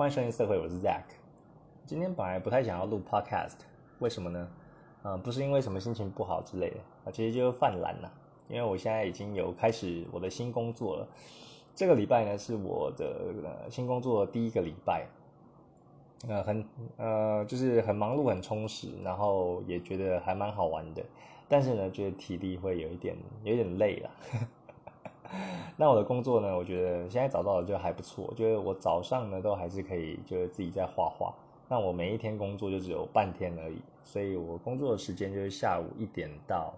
[0.00, 1.02] 欢迎收听社会，我是 Zack。
[1.84, 3.58] 今天本来不太想要录 Podcast，
[3.98, 4.48] 为什么呢？
[5.22, 8.10] 不是因为什么心情不好之类的啊，其实就是犯懒了。
[8.48, 11.06] 因为我现在已经有开始我的新工作了，
[11.74, 15.06] 这个礼拜呢是我的新工作第一个礼拜，
[16.26, 16.64] 呃，很
[16.96, 21.04] 呃就是很忙碌很充实，然后也觉得还蛮好玩的，
[21.46, 23.14] 但是呢，觉得体力会有一点
[23.44, 24.10] 有点累了。
[25.80, 26.54] 那我的工作呢？
[26.54, 31.32] 我觉得现在找到的就还不错，就是我早上呢都还是可以，就是自己在画画。
[31.70, 36.74] 那我每一天工作就只有半天而已，所以我工作的时间就是下午一点到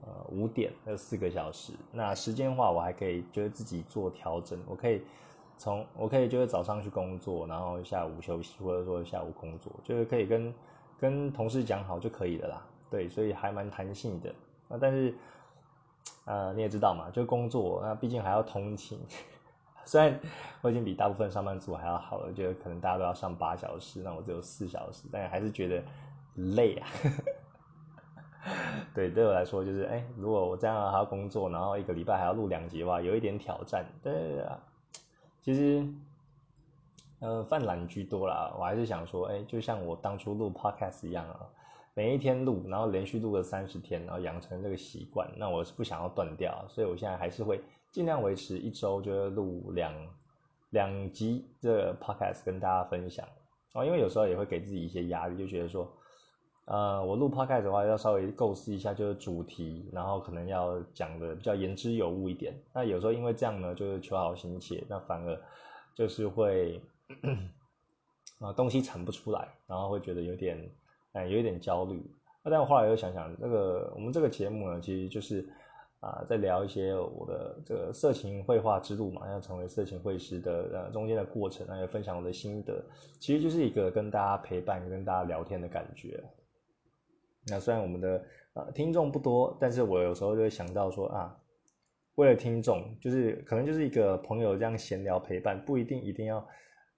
[0.00, 1.74] 呃五点，那四个小时。
[1.92, 5.02] 那时间的话，我还可以就是自己做调整，我可以
[5.58, 10.54] 从我可以就是早上去工作，然后下午休息，或者说下午工作，就是可以跟
[10.98, 12.66] 跟同事讲好就可以了啦。
[12.90, 14.34] 对，所以还蛮弹性的
[14.68, 15.14] 那，但是。
[16.24, 18.98] 呃，你也知道嘛，就工作，那毕竟还要通勤。
[19.86, 20.20] 虽然
[20.60, 25.82] 我已经比大部分上班族还要好了，觉得可能大家都要上八小时，那我只有四小时，但还是觉得
[26.34, 26.86] 累啊。
[28.94, 33.86] 对，对我来说就是，哎，如果我这样还要工作，然后一个礼拜还要录两集的话，有一点挑战。
[34.02, 34.58] 对啊，
[35.40, 35.86] 其实，
[37.20, 38.52] 呃，犯懒居多啦。
[38.58, 41.40] 我还是想说，哎，就像我当初录 podcast 一样啊。
[41.98, 45.28] 每一天录，然后连续录了三十天，然后养成这个习惯。
[45.36, 47.60] 那我是不想要断掉，所以我现在还是会
[47.90, 49.92] 尽量维持一周就录两
[50.70, 53.26] 两集这 podcast 跟大家分享。
[53.72, 55.92] 哦，因为有时候也会给自己一些压力，就觉得说，
[56.66, 62.54] 呃，我录 podcast 的话要稍微构思一下就是主题，然后可能要讲的比较言之有物一点。
[62.72, 65.36] 那有时候因为这样呢，就是求好心切，那反而
[65.96, 66.80] 就是会
[68.38, 70.70] 啊东西产不出来，然后会觉得有点。
[71.12, 72.02] 哎，有一点焦虑。
[72.44, 75.48] 那但我后来又想想，这个我们这个节目呢，其实就是
[76.00, 82.80] 啊，在聊一些我的这个色情绘画之路嘛，要成为色情绘师的呃中间的过程，还有分享我的心得，
[83.18, 86.22] 其实就是一个跟大家陪伴、跟大家聊天的感觉。
[87.48, 91.36] 那虽然我们的呃听众不多，但是我有时候就会想到说啊，
[92.14, 96.46] 为了听众，就是可能就是一个朋友这样闲聊陪伴，不一定一定要。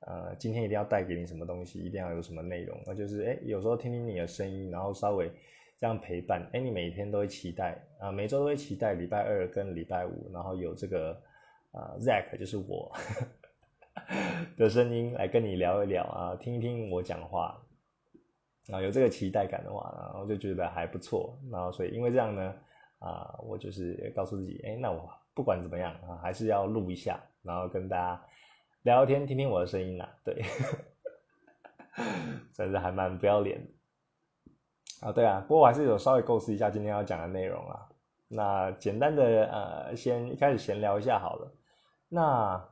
[0.06, 5.30] 呃，今天一定要带给你什么东西，一定要有什么内容，那就是哎，有时候听听你的声音，然后稍微
[5.78, 11.12] 这样陪伴，哎，你每天都会期待啊，每周都会期待礼拜二跟礼拜五，然后有这个
[11.72, 12.90] 啊，Zack 就是我
[14.56, 17.60] 的声音来跟你聊一聊啊，听一听我讲话，
[18.70, 22.54] 啊，有这个期待感的话，然后就觉得还不错，然后所以因为这样呢，
[23.00, 28.24] 啊，我就是告诉自己，哎，那我不管怎么样啊，还是要录一下，然后跟大家。
[28.82, 30.42] 聊聊天，听听我的声音啊，对，
[32.54, 35.12] 真是还蛮不要脸的啊。
[35.12, 37.88] 对啊，不过我还是有稍微构思一下今天要讲的内容啊。
[38.28, 41.52] 那简单的呃，先一开始闲聊一下好了。
[42.08, 42.68] 那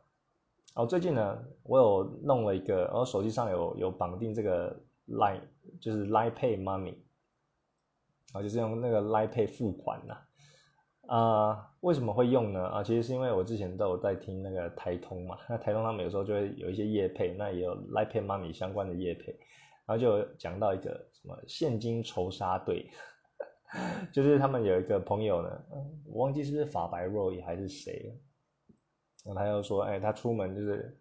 [0.75, 5.43] 哦，最近呢，我有弄了一个，我手机上有有绑定这个 Line，
[5.81, 6.99] 就是 Line Pay Money，
[8.33, 10.15] 啊，就是用那个 Line Pay 付款呐。
[10.15, 10.28] 啊，
[11.09, 12.63] 啊为什么会用呢？
[12.67, 19.33] 啊，其实是因为我之前都有在听那个台通嘛，那台通他们有时候就会有一些业配，那也有 Line Pay Money 相关的业配，
[19.87, 22.91] 然后就讲到一个什么现金仇杀队，
[24.13, 25.65] 就是他们有一个朋友呢，
[26.05, 28.13] 我忘记是不是法白 Roy 还是谁，
[29.25, 30.99] 然后他又说，哎，他出门就是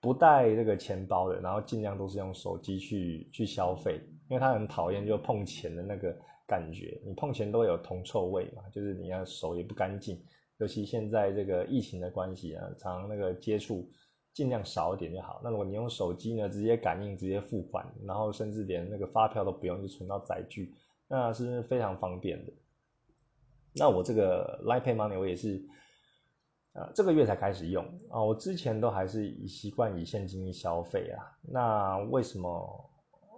[0.00, 6.16] 不带这个钱包的，然后尽量都是用手机去去消费，因为他很讨厌就碰钱的那个。
[6.46, 10.22] 感觉你碰钱都有铜臭味嘛，就是你要手也不干净，
[10.58, 13.88] 尤其现在这个疫情的关系啊，常那个接触
[14.32, 15.40] 尽量少一点就好。
[15.42, 20.74] 那如果你用手机呢，直接感应直接付款，然后甚至连那个发票都不用，就存到载具，
[21.08, 22.52] 那是非常方便的。
[23.72, 25.64] 那我这个 Line Pay Money 我也是，
[26.74, 31.24] 呃，这个月才开始用啊，我之前都还是以习惯以现金消费啊。
[31.40, 32.90] 那为什么？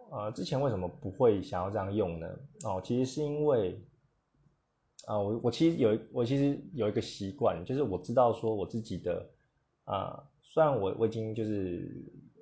[0.08, 2.28] 呃，之前为什么不会想要这样用呢？
[2.62, 3.76] 哦，其实是因为，
[5.04, 9.28] 啊，我我其实有我其实有一个习惯，就是我知道说我自己的，
[9.84, 11.90] 啊，虽然我我已经就是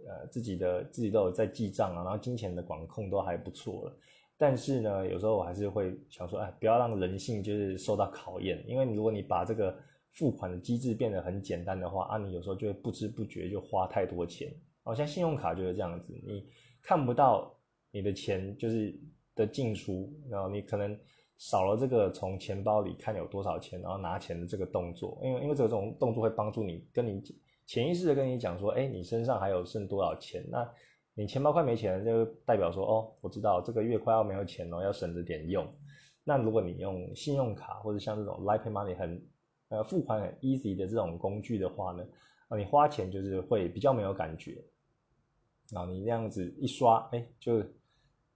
[0.06, 3.96] 呃自己的自己都有在记账啊，然后金钱的管控都还不错了，
[4.36, 9.74] 但是呢，有时候我还是会想说，哎，不要让人性就是受到考验，因为如果你把这个
[10.12, 16.46] 付款的机制变得很简单的话，啊，你有时候就会不知不觉就花太多钱，好像信用卡就是这样子，你。
[16.84, 17.52] 看不到
[17.90, 18.94] 你的钱就是
[19.34, 20.96] 的进出，然后你可能
[21.38, 27.22] 少了这个从钱包里看有多少钱，然后拿钱的这个动作，因为因为这种动作会帮助你跟你
[27.66, 30.44] 潜意识的跟你讲说，哎，你身上还有剩多少钱？
[30.50, 30.70] 那
[31.14, 35.66] 你钱包快没钱了，就代表说，哦，我知道这个月快要没有钱了，要省着点用。
[36.22, 39.26] 那如果你用信用卡或者像这种 Like Money 很
[39.68, 42.04] 呃付款很 easy 的这种工具的话呢，
[42.48, 44.62] 啊，你花钱就是会比较没有感觉。
[45.70, 47.56] 然后你那样子一刷，哎，就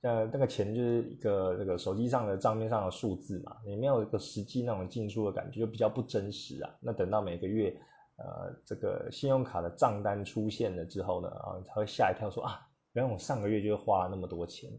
[0.01, 6.71] 呃那个钱就是一个那个手机上的账面上的数字嘛，你没有一个实际那种进出的感觉，就比较不真实啊。
[6.81, 7.77] 那等到每个月
[8.17, 14.71] 呃这个信用卡的账单出现了之后呢，啊才会吓一跳，说啊，原来我上个月就花了那么多钱。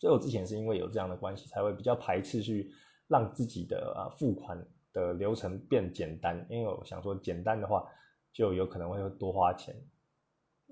[0.00, 2.70] 所以我之前是因为有这样的关系，才会比较排斥去
[3.08, 7.84] 让自己的啊付款的流程变简单，因为我想说简单的话
[8.32, 9.74] 就有可能会多花钱。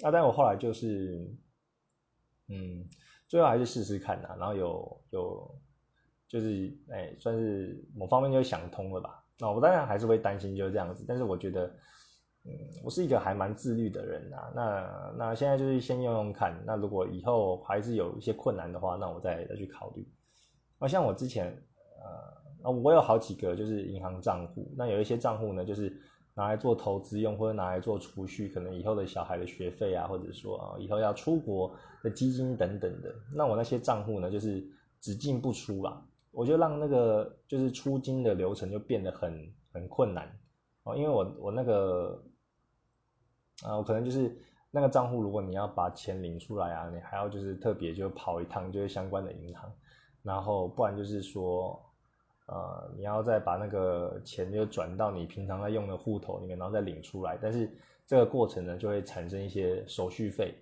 [0.02, 1.26] 那但我后来就是，
[2.48, 2.88] 嗯，
[3.28, 5.60] 最后还是试试看呐，然后有有
[6.28, 9.24] 就是哎，算是某方面就想通了吧。
[9.38, 11.74] 那我当然还是会担心就是这样子，但是我觉得。
[12.48, 12.52] 嗯，
[12.84, 14.36] 我是一个还蛮自律的人呐。
[14.54, 16.56] 那那现在就是先用用看。
[16.64, 20.06] 那如果以后还是有一些困难的话，那我再再去考虑。
[20.78, 21.60] 那像我之前，
[22.62, 24.72] 呃，我有好几个就是银行账户。
[24.76, 26.00] 那有一些账户呢，就是
[26.36, 31.74] 拿来做投资用，或者拿来做储蓄，可能以后的小孩的学费啊，或者说啊以后要出国
[32.04, 33.12] 的基金等等的。
[33.34, 34.64] 那我那些账户呢，就是
[35.00, 36.00] 只进不出啦。
[36.30, 40.38] 我就让那个就是出金的流程就变得很很困难
[40.84, 42.22] 哦，因为我我那个。
[43.64, 44.36] 啊，我可能就是
[44.70, 49.72] 那个账户，如果你要把钱领出来啊，你还要就是特别就跑一趟，就是相关的银行，
[50.22, 51.82] 然后不然就是说，
[52.46, 57.70] 呃，你要再把那个钱就转到你平常在用的户头里面，然后再领出来，但是
[58.06, 60.54] 这个过程呢，就会产生一些手续费，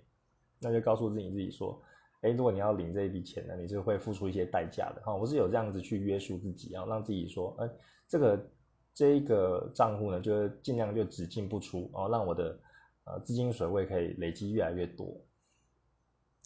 [0.59, 1.81] 那就告诉自己自己说，
[2.21, 5.15] 哎，如果你要领这一笔钱呢，你是会付出一些代价的哈。
[5.15, 7.69] 我是有这样子去约束自己，然后让自己说，哎，
[8.07, 8.47] 这个
[8.93, 12.59] 这一个账户呢，就是尽量就只进不出哦，让我的。
[13.07, 15.15] 呃，资金水位可以累积越来越多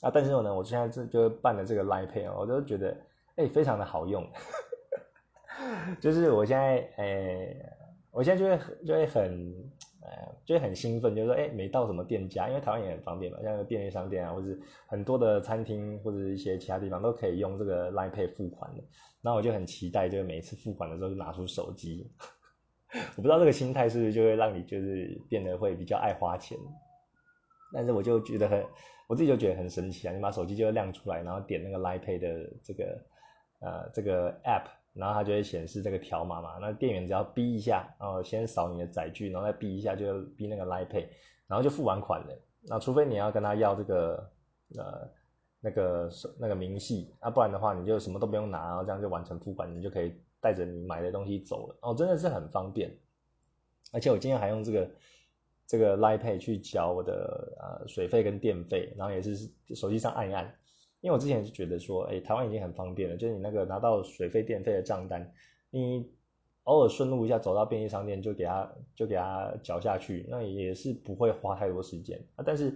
[0.01, 0.11] 啊！
[0.13, 2.97] 但是呢，我现在这就办了这个 Line Pay 我都觉得
[3.37, 4.29] 哎，非常的好用。
[5.99, 7.55] 就是我现在哎，
[8.11, 9.53] 我现在就会就会很
[10.01, 14.47] 呃，就会很兴奋，就是说哎，没到什么店家，因为台湾也很方便嘛，像便利商店啊，或者
[14.87, 18.83] 很多的餐厅或者一些其他地方都可以用这个 Line Pay 付款的。
[19.21, 22.09] 然后我就很期待，就是每一次付款的时候就拿出手机。
[23.17, 26.57] 我不知道这个心态是不是就会让你就是变得会比较爱花钱，
[27.71, 28.65] 但是我就觉得很，
[29.07, 30.13] 我自己就觉得很神奇啊！
[30.13, 33.05] 你把手机就会亮出来，然后点那个 Line Pay 的这个
[33.59, 36.57] 呃这个 App，然后它就会显示这个条码嘛。
[36.59, 41.07] 那店员只要逼一下，然后先扫你的载具，然后再逼一下就逼那个 Line Pay，
[41.47, 42.41] 然后就付完款了。
[42.63, 44.31] 那除非你要跟他要这个
[44.77, 45.09] 呃
[45.59, 46.09] 那个
[46.39, 50.13] 那个明细啊，不然的话你就什么都不用拿，然后这样就完成付款，你就可以。
[50.41, 52.97] 带着你买的东西走了哦，真的是很方便，
[53.91, 54.89] 而且我今天还用这个
[55.67, 59.35] 这个 Line Pay 去缴我的呃水费跟电费，然后也是
[59.75, 60.49] 手机上按一按，
[61.01, 65.33] 因为我之前就觉得说，哎，台湾已经很方便了，就是你那个拿到水费电费的账单，
[65.69, 66.09] 你
[66.63, 72.73] 偶尔顺路一下走到便利商店就给他就给他缴下去，那也是不会花太多时间啊，但是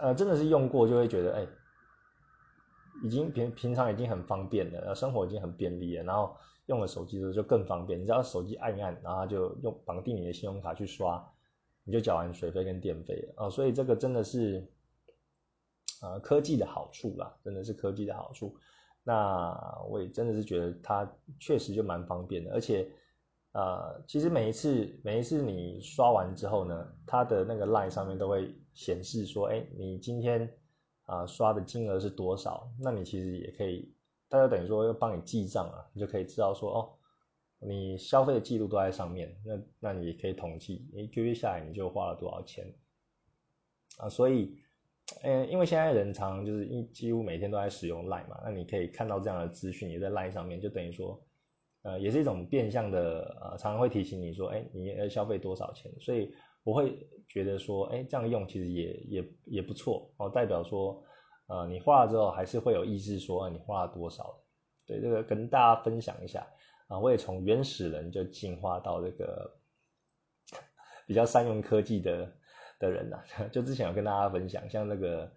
[0.00, 1.46] 呃真的是用过就会觉得哎。
[3.02, 6.36] 已经平平常已经很方便了，生活已经很便利了，然后
[6.66, 8.00] 用了手机的时候就更方便。
[8.00, 11.20] 你只要手机按一按，然后就用绑定你的信用卡去刷，
[11.82, 13.50] 你就缴完水费跟电费了啊。
[13.50, 14.64] 所以这个真的是，
[16.02, 18.54] 呃，科技的好处啦，真的是科技的好处。
[19.02, 19.58] 那
[19.88, 21.10] 我也真的是觉得它
[21.40, 22.86] 确实就蛮方便的，而且，
[23.52, 30.52] 呃，其实每一次每一次你刷完之后呢，它的那个 line 上面都会显示说，哎，你今天。
[31.04, 32.72] 啊，刷的金额是多少？
[32.78, 33.92] 那你其实也可以，
[34.28, 36.94] 大家等于说要帮你记账啊，你就可以知道说哦，
[37.58, 42.72] 你消费的记录都在上面，那那你也可以统计，一个月下来你就花了多少钱
[43.98, 44.08] 啊？
[44.08, 44.56] 所以，
[45.22, 51.22] 嗯，因为现在人常就是一几乎每天都在使用 Line 嘛，那你可以看到这样的资讯也在 Line 上面，就等于说，
[51.82, 55.92] 呃，也是一种变相的，呃，常常会提醒你说，哎，你要消费多少钱？
[56.00, 56.32] 所以。
[56.64, 56.96] 我会
[57.28, 61.02] 觉得说，哎，这样用其实也也也不错哦，代表说，
[61.48, 64.32] 呃，你花了之后还是会有意识说，你花了多少？
[64.86, 66.46] 对，这个跟大家分享一下
[66.86, 69.52] 啊，我也从原始人就进化到这个
[71.04, 72.32] 比较善用科技的
[72.82, 73.22] 的人呐。
[73.50, 75.32] 就之前有跟大家分享，像那个，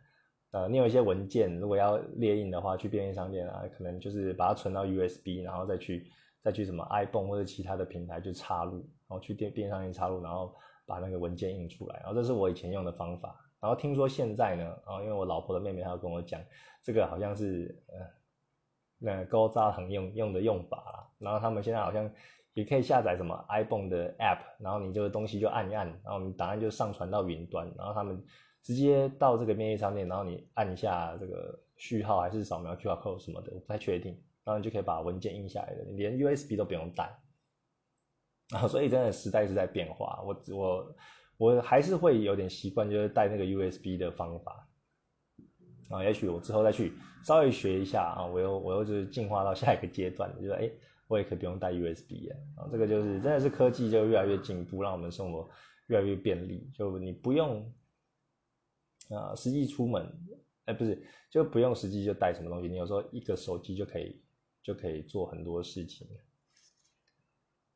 [0.52, 6.06] 呃，你有一些文件如果要列印的话，去便利商店啊，可能就是把它存到 USB，然后再去
[6.44, 10.54] 再去什么 iPhone 或者其他的平台去插入，然后去电便利商店插入，然后。
[10.88, 13.36] 把那个文件印出来，然后这是我以前用的方法。
[13.60, 16.40] 然后听说现在呢，啊，因为我老婆的妹妹她跟我讲，
[16.84, 18.06] 这个好像是呃，
[19.00, 21.10] 那高扎很用用的用法啦。
[21.18, 22.08] 然后他们现在好像
[22.56, 28.24] 也可以下载什么 iPhone 的 App，然后你这个东西就按一按，然后你档案就上传到云端，然后他们
[28.64, 37.20] 直接到这个便利商店，然后你按一下这个序号还是扫描 QR code 什么的，我不太确定，然后你就可以把文件印下来了，你连 USB 都不用带。
[38.52, 40.22] 啊，所以真的时代是在变化。
[40.24, 40.96] 我我
[41.38, 44.70] 我还是会有点习惯，就是带那个 USB 的方法
[45.90, 46.04] 啊。
[46.04, 46.94] 也许我之后再去
[47.24, 50.70] 稍微学一下啊，我又我又就是进化到下一个阶段，就是哎，
[51.08, 52.68] 我也可以不用带 USB 啊。
[52.72, 55.50] 这个就是真的是科技就越来越进步，让我们生活
[55.88, 56.70] 越来越便利。
[56.74, 57.74] 就你不用
[59.10, 60.12] 啊，实际出门，
[60.66, 64.24] 哎，不是，就不用实际就带什么东西，你有时候一个手机就可以
[64.64, 66.08] 就可以做很多事情。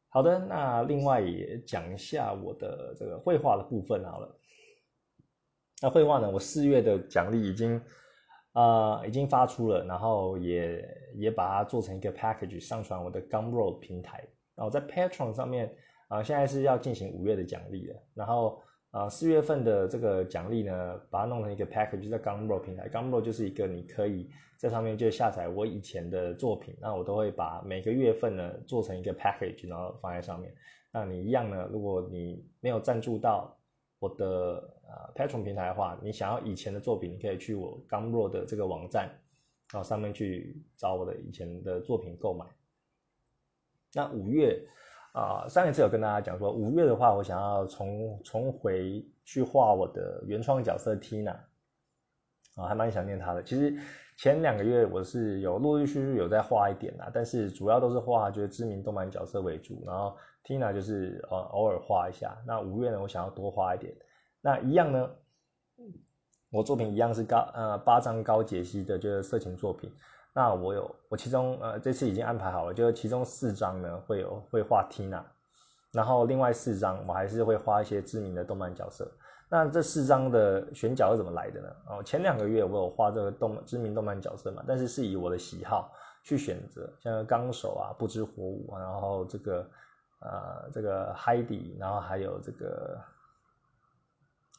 [0.10, 4.36] 好的，那另外也讲一下我的这个绘画的部分好了。
[5.82, 7.80] 那绘画呢，我四月的奖励已经
[8.60, 14.24] 啊已经发出了，然后也也把它做成一个 package 上传我的 Gumroad 平台。
[14.56, 15.74] 然后在 Patreon 上面
[16.10, 17.96] 啊，现在是要进行五月的奖励了。
[18.14, 18.62] 然后
[18.92, 22.90] 啊四月份的这个奖励呢，把它弄成一个 package 在 Gumroad 平台。
[22.90, 24.30] Gumroad 就是一个你可以。
[24.60, 30.54] 在上面就下载我以前的作品，那我都会把每个月份呢做成一个 package，然后放在上面。
[30.92, 31.70] 那你一样呢？
[31.72, 33.58] 如果你没有赞助到
[34.00, 34.26] 我的
[34.88, 39.10] 呃 Patron 平台的话，你想要以前的作品，你可以去我 Gumroad 的这个网站，
[39.72, 42.46] 然后上面去找我的以前的作品购买。
[43.94, 44.60] 那五月
[45.14, 51.38] 啊，上一次有跟大家讲说，五月的话，我想要重重回去画我的原创角色 Tina，
[52.56, 53.44] 啊，还蛮想念她的。
[53.44, 53.78] 其实。
[54.22, 60.14] 前两个月我是有陆陆续续有在画一点啦，但是主要都是画就是知名动漫角色为主，然后
[60.50, 62.36] Tina 就是呃偶尔画一下。
[62.48, 63.96] 那五月呢，我想要多画一点。
[64.42, 65.08] 那一样呢，
[66.50, 69.92] 我作品一样是高呃八张高解析的，就是色情作品。
[70.34, 75.22] 那我有我其中呃这次已经安排好了，就是其中四张呢会有会画 Tina，
[75.92, 79.08] 然后另外四张我还是会画一些知名的动漫角色。
[79.52, 81.70] 那这四张的选角是怎么来的呢？
[81.90, 85.92] 哦，前两个月我有画这个动知名动漫角色嘛，但是是以我的喜好
[86.24, 89.68] 去选择，像纲手啊、不知火舞啊，然后这个
[90.20, 93.02] 呃这个 Heidi，然后还有这个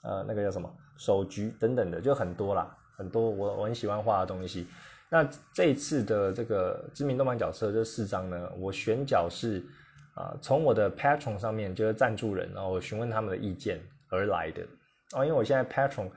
[0.03, 4.67] 呃那个叫什么手菊等等的，就很多啦，很多我我很喜欢画的东西。
[5.09, 9.61] 那这一次的这个知名动漫角色这四张呢，我选角是
[10.15, 14.63] 啊从我的 Patron 上面就是赞助人，然后我询问他们的意见而来的。
[15.13, 16.09] 哦，因为我现在 Patron，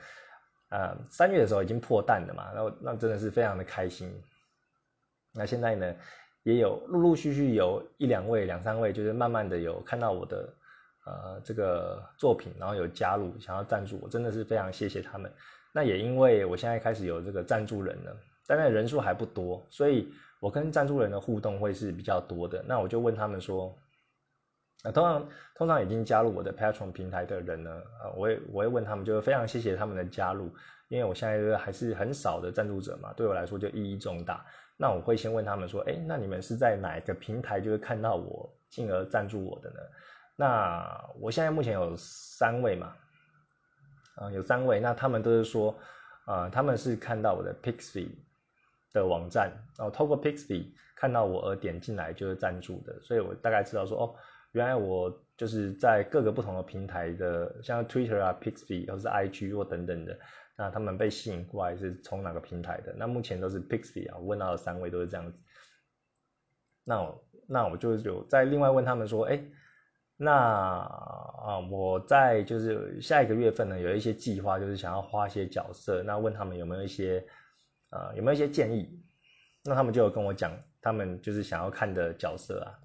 [0.69, 4.13] 呃，三月的时候已经破蛋了嘛，然后那真的是非常的开心。
[5.33, 5.95] 那现在呢，
[6.43, 10.53] 也有陆陆续续有一两位、两三位，就是慢慢的有看到我的
[11.05, 15.31] 呃这个作品，然后有加入想要赞助我，真的是非常谢谢他们。
[15.73, 22.63] 那也因为我现在开始有这个赞助人了，但那人数还不多，所以我跟赞助人的互动会是比较多的。
[22.67, 23.75] 那我就问他们说。
[24.85, 27.71] 那通常通常已经加入我的 Patron 平台的人呢，
[28.03, 30.49] 呃，我也我会问他们，就是非常谢谢他们的加入，
[30.89, 34.45] 因为我现在还是很少的赞助者嘛，对我来说就意义重大。
[34.83, 39.79] 那我会先问他们说，哎，那你们是在哪一个平台就是看到我，进而赞助我的呢？
[40.35, 42.93] 那我现在目前有三位嘛，
[44.15, 45.73] 啊，有三位，那他们都是说，
[46.25, 48.09] 啊，他们是看到我的 Pixie
[48.91, 54.15] 的网站，然后透过 Pixie 看到我而点进来就是赞助的，所以我大概知道说，哦。
[54.51, 60.15] 原来我就是在各个不同的平台的，像 Twitter 啊、Pixie 或是 IG 或等等的，
[60.55, 62.93] 那他们被吸引过来是从哪个平台的？
[62.97, 65.39] 那目前都是 Pixie 啊，问到的三位都是这样子。
[66.83, 69.43] 那我那我就有再另外问他们说，哎，
[70.15, 77.25] 那啊我在就是下一个月份呢有一些计划，就是想要画一些角色，那问他们有没有一些
[77.89, 79.01] 呃有没有一些建议？
[79.63, 82.79] 那他们就有跟我讲，他们就是想要看的角色啊。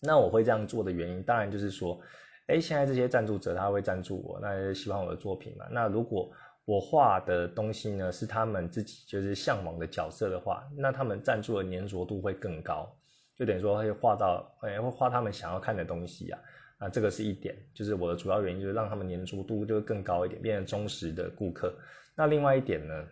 [0.00, 2.00] 那我会这样做的原因，当然就是说，
[2.46, 5.66] 哎，现在这些赞助者他会赞助我，那喜欢我的作品嘛。
[5.70, 6.30] 那如果
[6.64, 12.90] 我画的东西呢是他们自己就是向往的角色的话，那他们赞助的粘着度会更高，
[13.36, 16.38] 就等于说会画到，哎，会画他们想要看的东西啊。
[16.78, 21.72] 啊，这个是一点，就是我的主要原因就是让他们粘着度就会更高一点，变成忠实的顾客。
[22.16, 23.04] 那另外一点呢，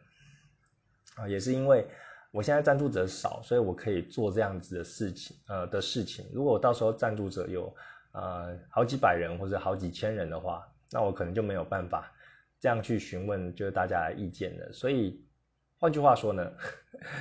[1.16, 1.86] 啊，也是因为。
[2.34, 6.24] 我现在赞助者少，所以我可以做这样子的事情，呃的事情。
[6.32, 7.70] 如果我到时候赞助者有
[8.12, 12.10] 呃好几百人或者好几千人的话，那我可能就没有办法
[12.62, 14.72] 这样去询问就是大家的意见了。
[14.72, 15.22] 所以
[15.78, 16.50] 换句话说呢，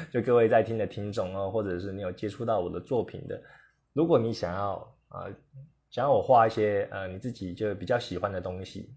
[0.09, 3.41] 就各位在听的听众哦，或者是你有接触到我的作品的，
[3.91, 5.27] 如果你想要啊
[5.89, 8.95] 想要我画一些呃你自己就比较喜欢的东西，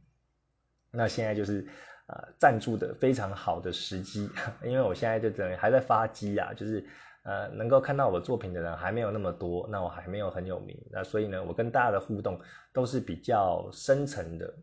[0.92, 1.66] 那现在就是。
[2.06, 4.28] 呃，赞助的非常好的时机，
[4.62, 6.84] 因为我现在就等于还在发机啊，就是
[7.22, 12.38] 呃，能够看到我作品的人还没有那么多，那我还没有很有名，那所以呢，我跟大家的互动
[12.74, 14.54] 都是比较深层的，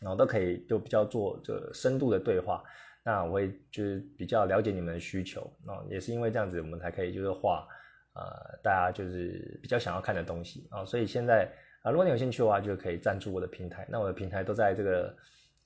[0.00, 2.62] 然后都可以就比较做这深度的对话，
[3.02, 7.66] 那我会就是比较了解你们的需求，那，也是因为这样子，我们才可以就是画
[8.14, 11.48] 呃，大家就是比较想要看的东西啊，所以现在。
[11.82, 13.86] 啊，如果你有兴趣的话，就可以赞助我的平台。
[13.88, 15.16] 那我的平台都在这个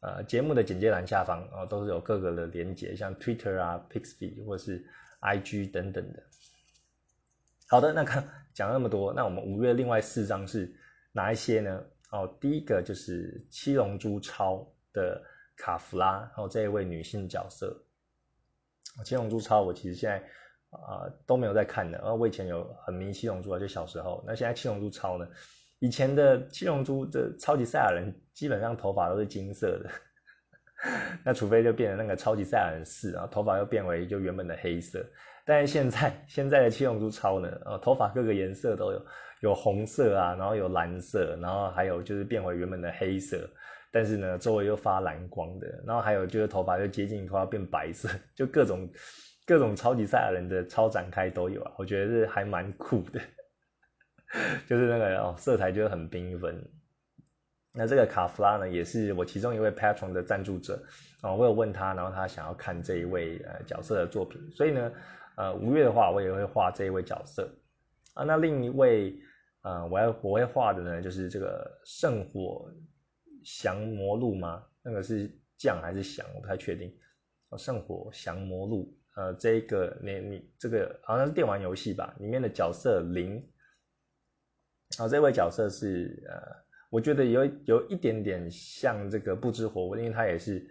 [0.00, 4.84] 呃节目的简介栏下方啊，都是有各个的连接，像 Twitter 啊、Pixby 或是
[5.22, 6.22] IG 等等的。
[7.68, 8.22] 好的，那看
[8.52, 10.70] 讲那么多，那我们五月另外四张是
[11.12, 11.82] 哪一些呢？
[12.11, 15.23] 哦，第一个就是七龙珠超的
[15.57, 17.76] 卡芙拉，然后这一位女性角色。
[19.05, 20.19] 七龙珠超我其实现在
[20.71, 24.23] 啊都没有在看的，然后我以前有很迷七龙珠啊，就小时候。
[24.26, 25.26] 那现在七龙珠超呢？
[25.79, 29.90] 以前的七龙珠的超级赛亚人基本上头发都是金色的，
[31.25, 35.02] 那除非就变成那个超级赛亚人四，然后头发又变为就原本的黑色。
[35.47, 39.07] 但是现在现在的七龙珠超呢，呃，头发各个颜色都有，
[39.40, 43.49] 有红色啊，然后有蓝色，然后还有就是变回原本的黑色，
[43.90, 48.88] 但是呢，周围又发蓝光的，然后还有就是头发又接近快要变白色，就各种
[49.47, 53.20] 各种超级赛亚人的超展开都有啊，我觉得是还蛮酷的，
[54.68, 56.62] 就是那个哦，色彩就很缤纷。
[57.73, 60.82] 那这个卡弗拉呢，也是我其中一位 Patron 的赞助者
[61.20, 64.92] 啊，我有问他，然后他想要看这一位呃角色的作品，所以呢。
[65.37, 67.49] 呃，五月的话，我也会画这一位角色
[68.12, 68.25] 啊。
[68.25, 69.14] 那另一位，
[69.62, 72.73] 呃，我要我会画的呢，就是这个圣火
[73.45, 74.64] 降魔录吗？
[74.83, 76.26] 那个是降还是降？
[76.35, 76.93] 我不太确定。
[77.50, 82.14] 哦，圣火降魔录，呃，这个你你这个好像是电玩游戏吧？
[82.21, 83.37] 里面的角色零，
[84.99, 86.57] 啊，这位角色是呃，
[86.90, 90.69] 我觉得有有一点点像这个不知火舞，因为他也是。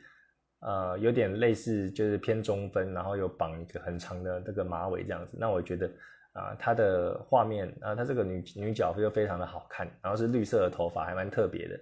[0.61, 5.37] 呃，有点类似，就是偏中分，然后有绑一个很长的这个马尾这样子。
[5.39, 5.89] 那我觉得
[6.33, 11.79] 啊，她的画面啊，她这个女女角色又非常的好看，然后是绿色的头发，还蛮特别的。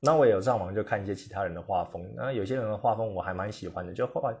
[0.00, 4.34] 那我也有上网就看一些其他人的画风，那有些人的画风我还蛮喜欢的，就画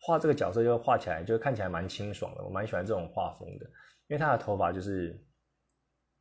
[0.00, 3.66] 画这个角色就画起来就看起来蛮清爽的，我蛮喜欢这种画风的，
[4.08, 5.18] 因为她的头发就是。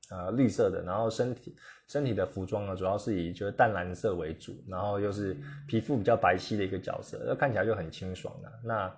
[0.09, 1.53] 呃，绿色的，然后身体
[1.89, 5.36] 身体的服装呢，主要是以就是淡蓝色为主，然后又是
[5.67, 8.50] 皮肤比较白皙的一个角色，那看起来就很清爽的。
[8.63, 8.97] 那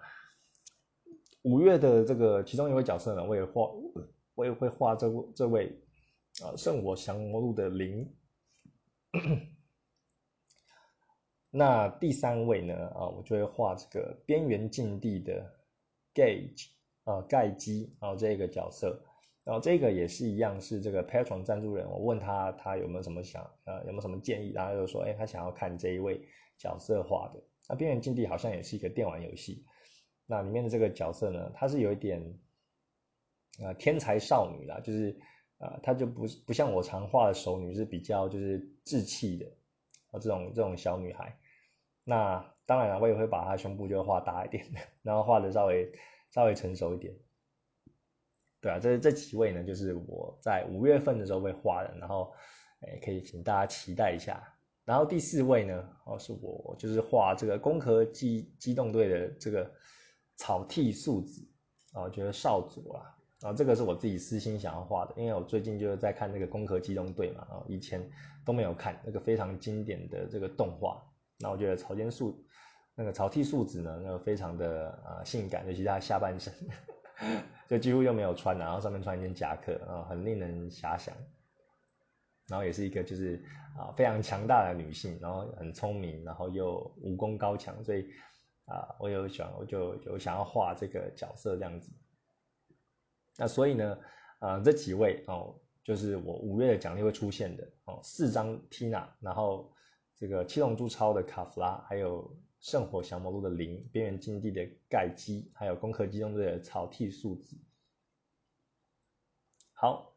[1.43, 3.71] 五月的这个其中一位角色呢，我也画，
[4.36, 5.80] 我也会画这这位
[6.43, 8.13] 啊圣火降魔录的灵。
[11.52, 15.52] 那第三位呢，啊，我就会画这个边缘禁地的
[16.13, 16.67] Gage
[17.06, 19.02] 啊盖基啊这个角色。
[19.45, 21.89] 然后这个也是一样，是这个 Patron 赞助人。
[21.89, 24.52] 我问他，他有没有什么想，呃，有没有什么建议？
[24.52, 26.21] 然后就说，哎，他想要看这一位
[26.60, 27.41] 角色画的。
[27.67, 29.65] 那边缘禁地好像也是一个电玩游戏。
[30.31, 32.23] 那里面的这个角色呢，她是有一点，
[33.59, 35.19] 呃，天才少女啦，就是，
[35.57, 39.47] 呃，她就不不像我常画的熟女，是比较就是稚气的，
[40.11, 41.35] 啊，这种这种小女孩。
[42.03, 44.63] 那当然了，我也会把她胸部就画大一点，
[45.01, 45.91] 然后画的稍微
[46.29, 47.11] 稍微成熟一点。
[48.61, 52.31] 对啊，这这几位呢，就是我在五月份的时候会画的，然后，
[52.81, 54.43] 哎，可以请大家期待一下。
[54.85, 59.71] 然后第四位呢，哦，是我就是画这个攻壳机机动队的这个
[60.39, 61.45] 草剃素子，
[61.91, 63.04] 啊，我觉得少佐啊，
[63.41, 68.10] 然后这个是我自己私心想要画的，因为我最近就是在看那个攻壳机动队嘛，然后以前
[68.45, 71.04] 都没有看那个非常经典的这个动画，
[71.38, 72.41] 那我觉得草间素
[72.95, 76.54] 那个草剃素子呢，那个非常的啊性感，尤其是他下半身。
[77.67, 81.13] 就几乎又没有穿，然后上面穿一件夹克，啊，很令人遐想。
[82.47, 83.43] 然后也是一个就是
[83.78, 88.08] 啊非常强大的女性，然后很聪明，然后又武功高强，所以
[88.69, 91.91] 啊我有想我就有想要画这个角色这样子。
[93.38, 93.99] 那所以呢，
[94.39, 99.73] 啊这几位哦，就是我五月的奖励会出现的哦，四张 Tina，然后
[100.17, 102.34] 这个七龙珠超的卡弗拉，还有。
[102.62, 107.55] 圣火降魔录的零边缘禁地的盖基，还有攻壳机动队的草剃素子。
[109.71, 110.13] 好，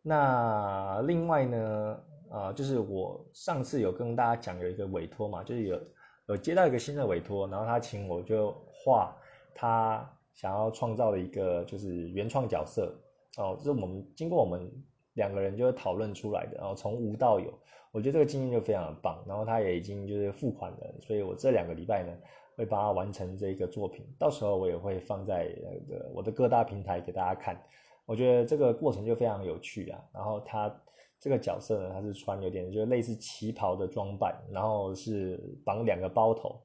[0.00, 5.78] 那另外呢，呃，就是我上次有跟大家讲有一个委托嘛，就是有
[6.26, 9.14] 有接到一个新的委托，然后他请我就画
[9.54, 12.94] 他想要创造的一个就是原创角色
[13.36, 14.70] 哦，这是我们经过我们
[15.14, 17.52] 两个人就讨论出来的，然后从无到有。
[17.92, 22.12] 我觉得这个经验就非常的棒，然后他也已经就是付款了，所以我这两个礼拜呢
[22.56, 27.56] 会帮他完成这个作品，到时候我也会放在那个我的各大平台给大家看。
[28.04, 30.02] 我觉得这个过程就非常有趣啊。
[30.12, 30.74] 然后他
[31.24, 36.60] 这个角色呢，他是穿有点就类似旗袍的装扮，然后是绑两个包头，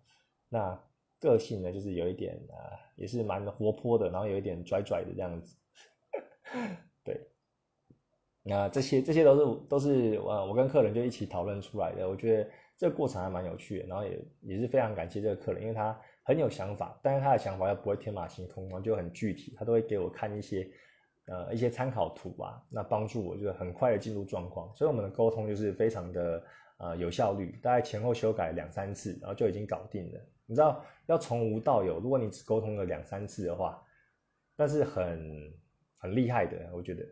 [0.49, 0.77] 那
[1.21, 5.55] 个性呢就是有一点啊，也是蛮活泼的，然后有一点拽拽的这样子，
[7.05, 7.21] 对。
[8.43, 20.69] 那这些这些都是都是呃我跟客人就一起讨论出来的，我觉得这个过程还蛮有趣的，然后也也是非常感谢这个客人，因为他很有想法，但是他的想法又不会天马行空，然后就很具体，他都会给我看一些
[21.29, 26.43] 呃一些参考图吧，那帮助我就是很快的进入状况，所以我们的沟通就是非常的
[26.77, 30.19] 呃有效率，大概前后修改两三次，然后就已经搞定了。
[30.45, 33.81] 你知道要从无到有，如果你只沟通了两三次的话，
[34.57, 35.53] 那是很
[35.97, 37.05] 很厉害的，我觉得。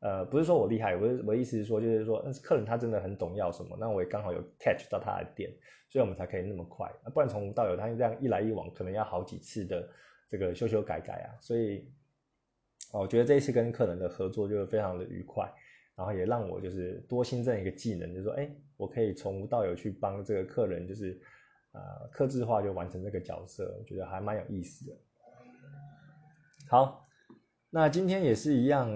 [0.00, 5.50] 呃，不是说我厉害，我我的意思是说，就是说，客人他真的很懂要什么，那我也刚好有 catch 到他的点，
[5.88, 6.86] 所以我们才可以那么快。
[7.14, 9.88] 不然从无到有，他这样一来一往，可能要好几次的
[10.30, 11.32] 这个修修改改啊。
[11.40, 11.90] 所以，
[12.92, 15.52] 我觉得这一次跟客人的合作就非常的愉快，
[15.94, 21.20] 然后也让我就是多新增一个技能，就是说，哎，我可以从无到有去帮这个客人，就是
[21.72, 24.96] 呃，克制化就完成这个角色，我觉得还蛮有意思的。
[26.68, 27.02] 好。
[27.68, 28.88] 那今天也是一样，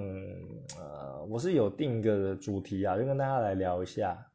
[0.79, 4.31] 呃，我是有定一个主题啊，就跟大家来聊一下，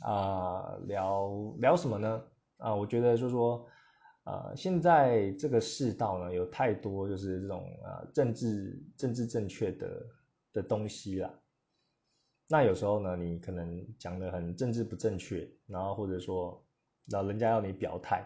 [0.00, 2.24] 啊，聊聊什么呢？
[2.56, 3.64] 啊，我觉得就是说，
[4.24, 10.06] 呃，现在这个世道呢，有太多就是这种啊政治政治正确的
[10.52, 11.32] 的东西啦。
[12.46, 16.62] 那有时候呢，你可能讲的很政治不正确，然后或者说，
[17.06, 18.24] 那人家要你表态。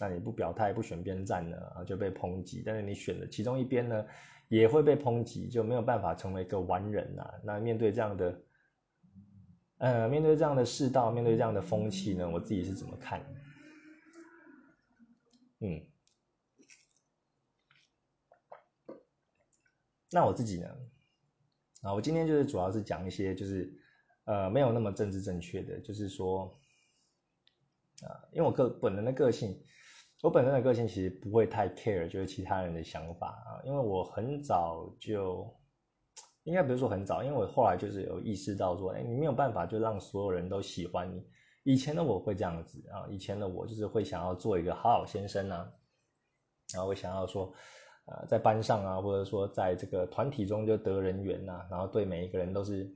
[0.00, 4.04] 那你不表态不选边站呢，啊就被抨击；但是你选的其中一边呢，
[4.48, 7.30] 也会被抨击，就没有办法成为一个完人呐。
[7.44, 8.40] 那面对这样的，
[9.78, 13.20] 呃，面对这样的世道，面对这样的风气呢，我自己是怎么看？
[15.64, 15.86] 嗯，
[20.10, 20.68] 那我自己呢？
[21.82, 23.72] 啊，我今天就是主要是讲一些就是
[24.24, 26.60] 呃没有那么政治正确的，就是说，
[28.02, 29.64] 啊，因为我个本人的个性。
[30.22, 35.52] 我本身的个性其实不会太 care，就是其他人的想法啊，因为我很早就，
[36.44, 41.26] 应该不是说很早，因为我后来就是有意识到说，哎，你没有办法就让所有人都喜欢你。
[41.64, 45.72] 以前的我会这样子啊，以前的我就是会想要做一个好好先生啊，
[46.72, 47.52] 然后会想要说，
[48.06, 52.92] 呃，在班上啊，或者说在这个团体中就得人缘呐，然后对每一个人都是，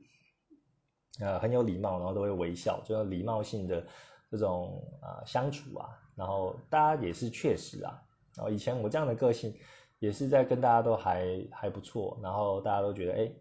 [1.21, 3.87] 呃，很有礼貌，然后都会微笑，就是礼貌性的
[4.31, 5.89] 这种啊相处啊。
[6.17, 8.03] 然后大家也是确实啊，
[8.35, 9.55] 然后以前我这样的个性，
[10.01, 13.33] 也是在跟大家都还还不错，然后大家都觉得哎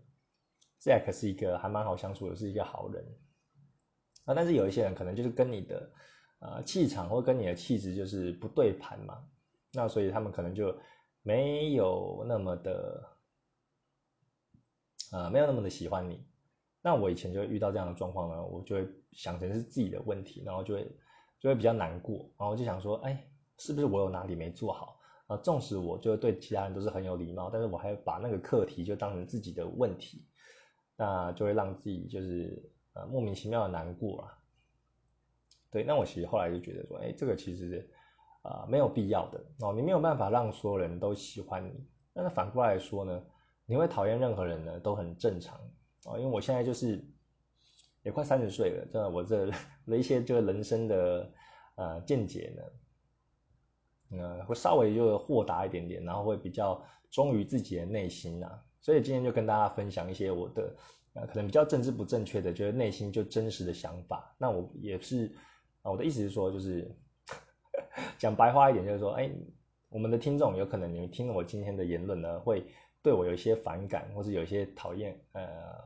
[0.82, 3.04] ，Jack 是一个还蛮好相处的，是一个好人
[4.26, 4.34] 啊。
[4.34, 5.92] 但是有一些人可能就是跟你的
[6.40, 9.24] 呃气场或跟你的气质就是不对盘嘛，
[9.72, 10.78] 那所以他们可能就
[11.24, 13.18] 没有那么的
[15.12, 16.26] 呃没有那么的喜欢你。
[16.82, 20.92] 那我以前就遇到这样的状况呢，我就会想成是自己的问题，然后就会。
[21.38, 23.28] 就会比较难过，然后就想说，哎，
[23.60, 25.38] 是不是我有哪里没做好啊？
[25.38, 30.26] 纵使我就对其他人都是很有礼貌，但是我还把那个课题就当成自己的问题，
[30.96, 34.38] 那就会让自己就是呃莫名其妙的难过啊。
[35.70, 37.88] 对，那我其实后来就觉得说，哎，这个其实
[38.42, 41.88] 啊没有必要的哦，你没有办法让所有人都喜欢你。
[42.14, 43.24] 但是反过来说呢，
[43.66, 45.60] 你会讨厌任何人呢都很正常
[46.06, 47.06] 啊，因为我现在就是。
[48.06, 49.48] 也快三十岁了，真的我这
[49.88, 51.34] 的一些这个人生的
[51.74, 52.54] 呃见解
[54.12, 58.62] 呢，呃会稍微就豁达一点点，然后会比较忠于自己的内心呐。
[58.80, 60.76] 所以今天就跟大家分享一些我的
[61.16, 64.36] 呃可能比较政治不正确的，觉得内心就真实的想法。
[64.38, 65.36] 那我也是
[65.82, 66.90] 啊，我的意思是说，就是
[68.20, 69.32] 讲白话一点，就是说，哎，
[69.90, 72.66] 我们的听众有可能你们听了我今天的言论呢，会
[73.02, 75.44] 对我有一些反感，或是有一些讨厌，呃，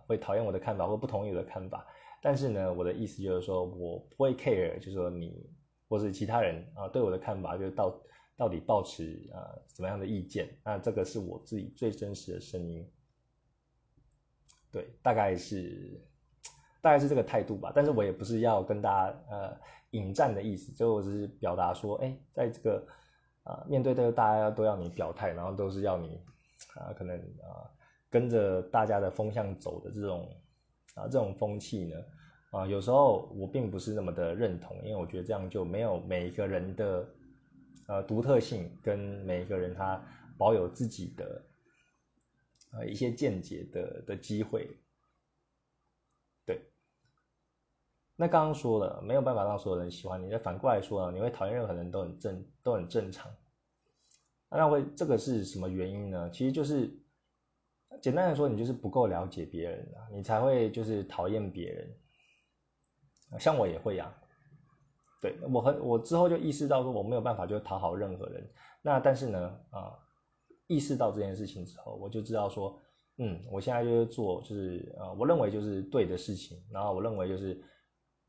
[0.08, 1.86] 会讨厌我的看法或不同意我的看法。
[2.22, 5.50] 但是呢，我的意思就是说，我不会 care，就是说你
[5.88, 8.02] 或是其他人啊对我的看法，就是到
[8.36, 12.86] 到底保持啊怎么样的意见，那这个是我自己最真实的声音，
[14.72, 16.02] 对，大概是
[16.82, 17.72] 大概是这个态度吧。
[17.74, 19.58] 但是我也不是要跟大家呃
[19.92, 22.88] 引战的意思，就我只是表达说，哎，在这个
[23.44, 26.22] 啊面对这个大家都要你表态，然后都是要你
[26.76, 27.70] 啊可能啊
[28.10, 30.30] 跟着大家的风向走的这种。
[30.96, 31.96] 啊，这种风气呢，
[32.50, 37.08] 啊，有时候我并不是那么的认同，因为我觉得这样就没有每一个人的
[37.88, 40.04] 呃独特性，跟每一个人他
[40.36, 41.42] 保有自己的
[42.72, 44.70] 呃一些见解的的机会。
[46.46, 46.62] 对，
[48.16, 53.32] 那刚刚说了，没有办法让所有人喜欢你，那反过来说呢，你会讨厌任何人都很正，都很正常。
[54.50, 56.30] 那会这个是什么原因呢？
[56.32, 56.90] 其实就是。
[58.04, 61.92] 简单来说，你就是不够了解别人啊，你才会就是讨厌别人。
[63.40, 64.14] 像我也会呀，
[65.20, 68.48] 对我很我之后就意识到说我没有办法就讨好任何人。
[68.84, 69.98] 那但是呢，啊，
[70.70, 72.80] 意识到这件事情之后，我就知道说，
[73.18, 77.62] 嗯，我现在就是做就是呃，我认为就是对的事情，然后我认为就是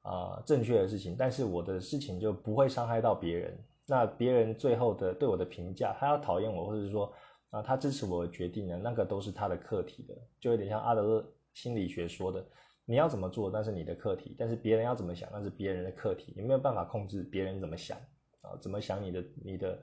[0.02, 3.56] 啊正确的事情，但是我的事情就不会伤害到别人。
[3.86, 7.12] 那别人最后的对我的评价，他要讨厌我，或者是说。
[7.50, 12.46] 啊，他支持我的决定呢，那个都是他的课题的，就有点像阿德勒心理学说的，
[12.84, 17.98] 你要怎么做那是你的课题，但是别人要怎么想那是别人的课题，你没有办法控制别人怎么想
[18.42, 19.76] 啊，怎么想你的你的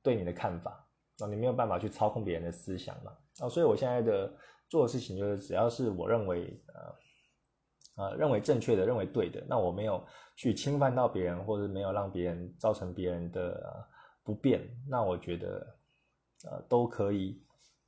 [0.00, 0.86] 对你的看法
[1.18, 4.32] 啊，你没有办法去操控别人的思想嘛啊，所以我现在的
[4.68, 6.62] 做的事情就是，只要是我认为
[7.96, 10.04] 呃呃认为正确的、认为对的，那我没有
[10.36, 13.86] 去侵犯到别人，或者没有让别人造成别人的
[14.22, 15.78] 不便，那我觉得。
[16.44, 17.40] 呃，都可以，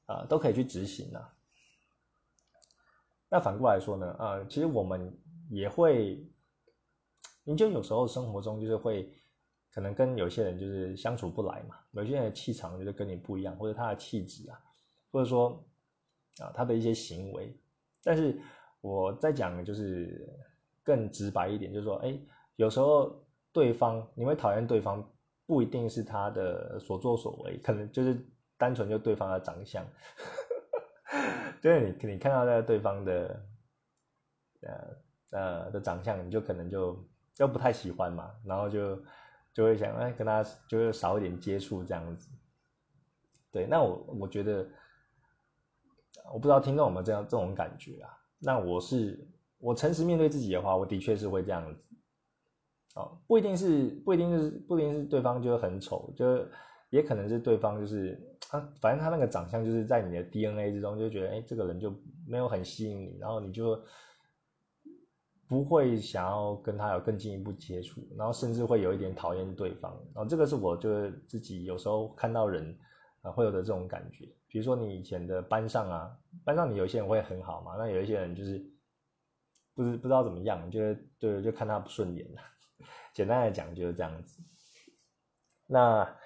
[0.07, 1.37] 啊，都可以去执行啊。
[3.29, 5.13] 那反过来说呢，啊，其实我们
[5.51, 6.25] 也会，
[7.43, 9.13] 你就有时候生活中就是会，
[9.75, 14.59] 可能跟有些人就是相处不来嘛，有些人的气场就是跟你不一样，或者他的气质啊，
[15.11, 15.65] 或者说
[16.39, 17.55] 啊他的一些行为。
[18.03, 18.41] 但是
[18.81, 20.29] 我在讲就是
[20.83, 22.17] 更直白一点，就是说，哎，
[22.57, 25.11] 有时候对方你会讨厌对方，
[25.45, 28.25] 不一定是他的所作所为，可能就是。
[28.57, 29.85] 单纯就对方的长相，
[31.61, 33.45] 就是你你看到那个对方的，
[34.61, 34.97] 呃
[35.31, 38.97] 呃的长相，你就可能就就不太喜欢嘛，然后就
[39.55, 42.29] 就会想哎跟他就是少一点接触这样子。
[43.51, 44.69] 对，那我我觉得，
[46.33, 48.11] 我不知道听众有没有这样这种感觉啊？
[48.40, 49.27] 那我是
[49.59, 51.83] 我诚实面对自己的话，我的确是会这样子。
[52.97, 56.47] 哦，不一定是不一定是不一定是对方就很丑，就
[56.90, 58.21] 也可能是对方就是。
[58.81, 61.93] 反正他那个长相就是在你的 DNA 之中，就觉得哎，这个人就
[62.25, 63.83] 没有很吸引你，然后你就
[65.55, 69.93] 不会想要跟他有更进一步接触，然后甚至会有一点讨厌对方。
[70.12, 72.77] 然后这个是我就是自己有时候看到人
[73.23, 74.25] 啊会有的这种感觉。
[74.49, 78.59] 比如说你以前的班上啊，班上你有一些人会很好嘛，那有一些人就是
[79.75, 80.81] 不是不知道怎么样，就
[81.21, 82.40] 对就看他不顺眼了。
[83.14, 84.43] 简单来讲就是这样子。
[85.69, 86.17] 那。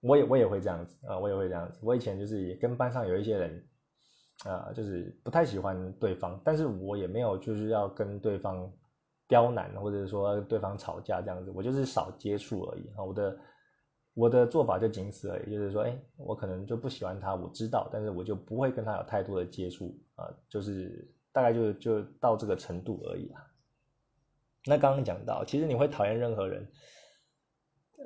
[0.00, 1.80] 我也我也会这样子啊，我也会这样子。
[1.82, 3.67] 我以前就是跟班上有一些人，
[4.44, 8.70] 啊，就是不太喜欢对方，但是我也没有就是要跟对方
[9.26, 13.02] 刁难，或者是说对方吵架这样子，我就是少接触而已啊。
[13.02, 13.38] 我的
[14.14, 23.44] 我的做法就仅此而已，就是说，哎，我可能就不喜欢他，我知道，但是我就不会跟他有太多的接触啊，就是大概就就到这个程度而已啦。
[24.66, 26.70] 那刚刚讲到，其实你会讨厌任何人。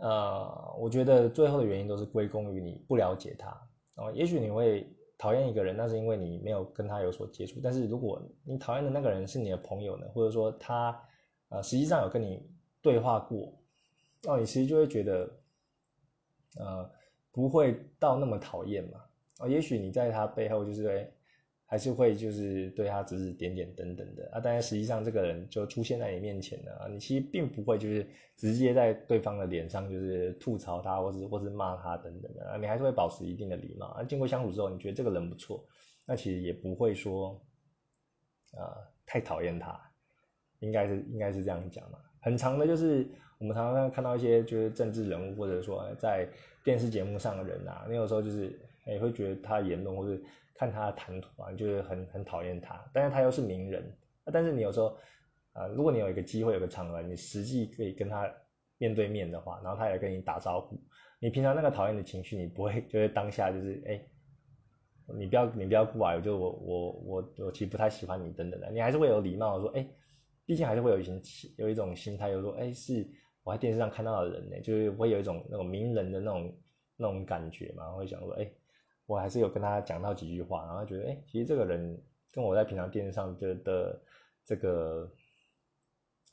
[0.00, 3.48] 呃，我觉得最后的原因都是归功于你不了解他
[3.94, 4.10] 啊。
[4.12, 4.90] 也许你会
[5.22, 7.60] 讨厌一个人，那是因为你没有跟他有所接触。
[7.62, 11.00] 但是如果你讨厌的那个人是你的朋友呢，或者说他
[11.48, 12.44] 呃实际上有跟你
[12.80, 13.56] 对话过，
[14.24, 15.30] 那你其实就会觉得
[16.56, 16.90] 呃
[17.30, 18.98] 不会到那么讨厌嘛。
[19.38, 21.08] 啊，也许你在他背后就是。
[21.72, 28.06] 还是会就是对他指指点点等等的啊，但是实际上这个人就出现在你面前了啊，你其实并不会就是
[28.36, 34.04] 直接在对方的脸上就是吐槽他，或是或是骂他等等的啊，你还是会保持一定的礼貌啊。
[34.04, 35.64] 经过相处之后，你觉得这个人不错，
[36.04, 37.40] 那其实也不会说
[38.58, 39.80] 啊太讨厌他，
[40.60, 41.98] 应该是应该是这样讲嘛。
[42.20, 43.08] 很长的就是
[43.38, 46.28] 我们常常看到一些就是政治人物或者说在
[46.62, 50.22] 电视节目上的人啊，你有时候就是也会觉得他言论或者。
[50.62, 53.82] 看他的谈吐啊，就是很很讨厌他，但是他又是名人，
[54.32, 54.96] 但是你有时候，
[55.54, 58.32] 啊，如果你有一个机会，有个场合，你实际可以跟他
[58.78, 60.80] 面对面的话，然后他也跟你打招呼，
[61.18, 64.00] 你平常那个讨厌的情绪，你不会就是当下就是，哎，
[65.18, 69.84] 你不要你不要过来，就我我我我其实不太喜欢你等等的，你还是会有礼貌说，哎，
[70.46, 71.20] 毕竟还是会有一些
[71.56, 73.04] 有一种心态，就说，哎，是
[73.42, 76.56] 我在电视上看到的人呢，就是会有一种那种名人的那种
[76.96, 78.48] 那种感觉嘛，会想说，哎。
[79.12, 84.00] 我还是有跟他讲到几句话，然后觉得，哎，其实这个人跟我在平常电视上的的
[84.46, 85.12] 这个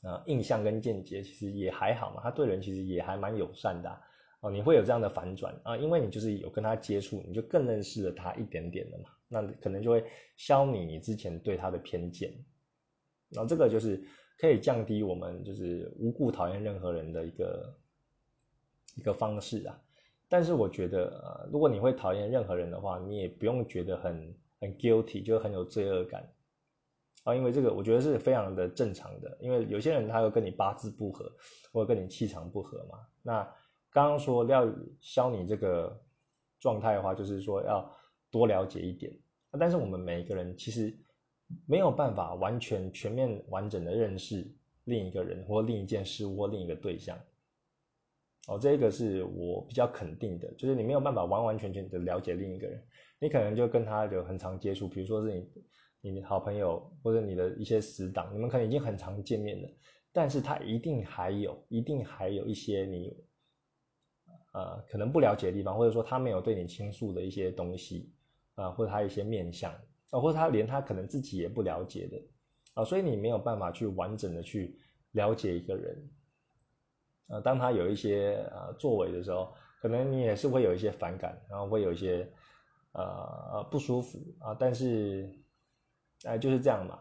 [0.02, 2.22] 呃印象跟见解，其实也还好嘛。
[2.22, 4.00] 他对人其实也还蛮友善的
[4.40, 4.50] 哦。
[4.50, 9.10] 你会有这样的反转啊，因为你就是有跟他接触，你就更认识了他一点点了嘛。
[9.28, 10.02] 那可能就会
[10.38, 12.32] 消弭你之前对他的偏见，
[13.28, 14.02] 然后这个就是
[14.38, 17.78] 可以降低我们就是无故讨厌任何人的一个
[18.96, 19.78] 一个方式啊。
[20.30, 26.32] 但是我觉得，呃，如果你会讨厌任何人的话，你也不用觉得很很 guilty，就很有罪恶感
[27.24, 29.36] 啊，因为这个我觉得是非常的正常的。
[29.40, 31.30] 因为有些人他又跟你八字不合，
[31.72, 32.98] 或者跟你气场不合嘛。
[33.24, 33.42] 那
[33.90, 36.00] 刚刚说要消你这个
[36.60, 37.92] 状态的话，就是说要
[38.30, 39.12] 多了解一点。
[39.58, 40.96] 但是我们每一个人其实
[41.66, 44.48] 没有办法完全全面完整的认识
[44.84, 47.18] 另一个人，或另一件事，或另一个对象。
[48.48, 52.82] 哦，这个是我比较肯定的，就是你没有办法完完全全的了解另一个人，
[53.20, 55.32] 你可能就跟他有很常接触，比如说是
[56.00, 59.68] 你你好朋友或者你的一些死党，你们可能已经很常见面了，
[60.10, 63.14] 但是他一定还有，一定还有一些你
[64.52, 68.10] 呃可能不了解的地方，或者说他没有对你倾诉的一些东西
[68.54, 69.70] 啊，或者他一些面相
[70.10, 72.20] 啊，或者他连他可能自己也不了解的
[72.74, 74.76] 啊，所以你没有办法去完整的去
[75.12, 76.10] 了解一个人。
[77.30, 82.28] 呃，当他有一些呃作为的时候，可能你也是会有一些反感，然后会有一些
[82.92, 85.30] 呃不舒服啊，但是
[86.24, 86.98] 哎就是这样嘛。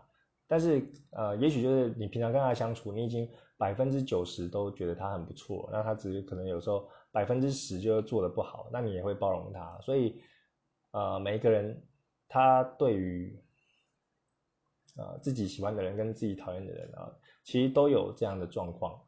[0.47, 9.79] 但是呃，也许就是你平常跟他相处，你已经百分之九十都觉得他很不错，那他只是可能有时候百分之十就做的不好，那你也会包容他。
[9.81, 10.19] 所以
[10.91, 11.79] 呃，每一个人
[12.27, 13.39] 他对于
[14.97, 17.11] 呃自己喜欢的人跟自己讨厌的人啊，
[17.43, 18.99] 其实都有这样的状况。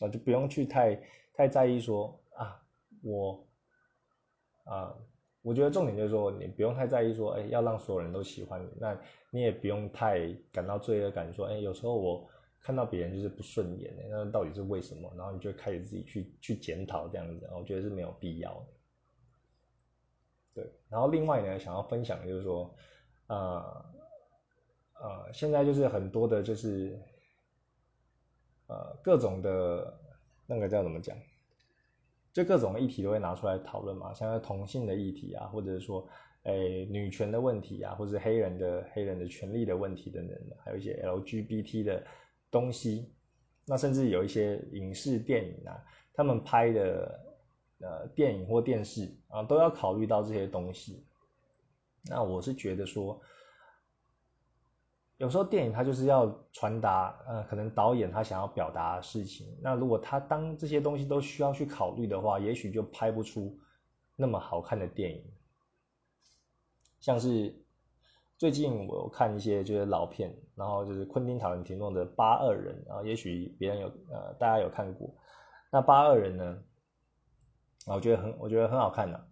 [0.00, 1.00] 啊就不用去太
[1.34, 2.60] 太在意说啊，
[3.02, 3.46] 我
[4.64, 4.94] 啊，
[5.42, 8.68] 我觉得重点就是说，你不用太在意说，哎，要让所有人都喜欢你。
[8.78, 8.98] 那
[9.30, 12.28] 你也不用太感到罪恶感，说，哎，有时候我
[12.60, 15.10] 看到别人就是不顺眼的，那到底是为什么？
[15.16, 18.66] 然后你就开始自己去去检讨这样子，我觉得是没有必要的。
[20.54, 22.74] 对，然后另外呢，想要分享就是说，
[23.28, 23.84] 呃
[25.00, 26.98] 呃，现在就是很多的，就是。
[29.02, 29.98] 各种的，
[30.46, 31.16] 那个叫怎么讲？
[32.32, 36.06] 就各种议题都会拿出来讨论嘛，像同性的议题啊，或者是说，
[36.44, 42.06] 诶，女权的问题啊，或者是黑人的黑人的权利的问题等等的，还有一些 LGBT 的
[42.50, 43.12] 东西。
[43.66, 45.84] 那甚至有一些影视电影啊，
[46.14, 47.20] 他们拍的
[47.80, 51.04] 呃电影或电视啊，都要考虑到这些东西。
[52.04, 53.20] 那我是觉得说。
[55.20, 59.54] 有时候电影它就是要传达，呃，可能导演他想要表达的事情。
[59.60, 63.54] 那如果他当这些东西都需要去考虑的话，也许就拍不出
[64.16, 65.22] 那么好看的电影。
[67.00, 67.54] 像是
[68.38, 75.14] 最近我看一些就是老片，然后就是昆汀塔伦提诺的《八二人》，然后，也许别人有，呃，大家有看过。
[75.70, 76.44] 那《八二人》呢，
[77.88, 79.22] 啊，我觉得很，我觉得很好看的，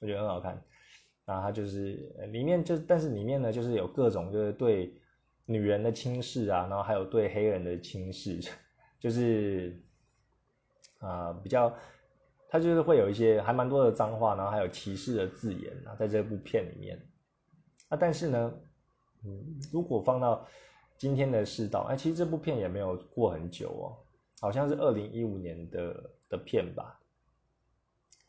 [0.00, 0.62] 我觉得很好看。
[1.24, 4.96] 然后它就是里面就，但是里面呢，就是有各种就是对。
[5.44, 8.40] 女人的轻视啊，然后还有对黑人的轻视，
[9.00, 9.82] 就是
[11.00, 11.74] 啊比较，
[12.48, 16.96] 他就是会有一些还蛮多的脏话，然后还有歧视的字眼啊，在这部片里面
[17.88, 18.54] 啊，但是呢，
[19.24, 20.46] 嗯，如果放到
[20.96, 23.98] 今天的世道，哎，其实这部片也没有过很久哦，
[24.40, 27.00] 好像是二零一五年的的片吧，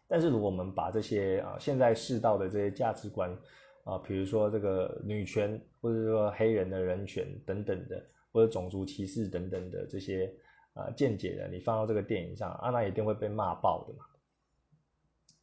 [0.07, 3.37] 但是如果我们把这些啊现在世道的这些价值观。
[3.83, 10.33] 啊，比如说这个女权，或者说黑人的人权等等的，或者种族歧视等等的这些
[10.73, 14.05] 啊见解的，你放到这个电影上，啊，那一定会被骂爆的嘛。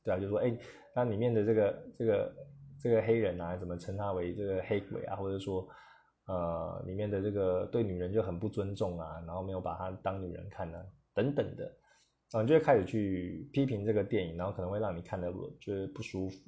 [0.03, 0.57] 对啊，就说哎，
[0.95, 2.35] 那里面的这个这个
[2.83, 5.17] 这个黑人啊，怎么称他为这个黑鬼啊？
[5.17, 5.69] 或者说
[6.25, 11.71] 呃，里面的这个对女人就很不尊重啊，然后没有把她当女人看呢，等等的，
[12.33, 16.39] 啊，就会开始去批评这个电影，然后可能会让你看的就是不舒服。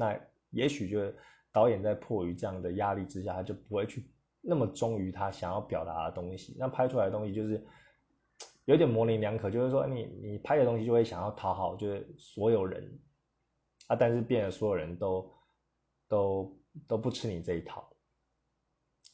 [0.00, 0.98] 那也许就
[1.52, 4.10] 导演在迫于这样的压力之下，他就不会去
[4.40, 6.56] 那么忠于他想要表达的东西。
[6.58, 7.62] 那拍出来的东西就是
[8.64, 12.98] 有点模棱两可，就是说你你拍的东西就会想要讨好，就是所有人
[13.88, 15.30] 啊，但是变得所有人都
[16.08, 16.58] 都
[16.88, 17.86] 都不吃你这一套。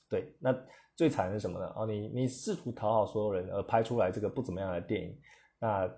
[0.08, 0.56] 对，那
[0.94, 1.72] 最惨是什么呢？
[1.74, 5.20] 哦，你你试图讨好所有人而拍出来这个不怎么样的电影，
[5.58, 5.92] 那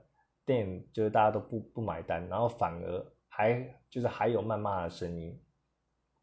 [0.47, 3.13] 电影就是大家都不不买单，然后反而。
[3.39, 5.41] 还就是还有谩骂的声音，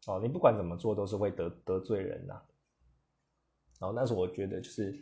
[0.06, 2.34] 哦，你不管怎么做都是会得得罪人呐，
[3.80, 4.94] 然后那是我觉得就是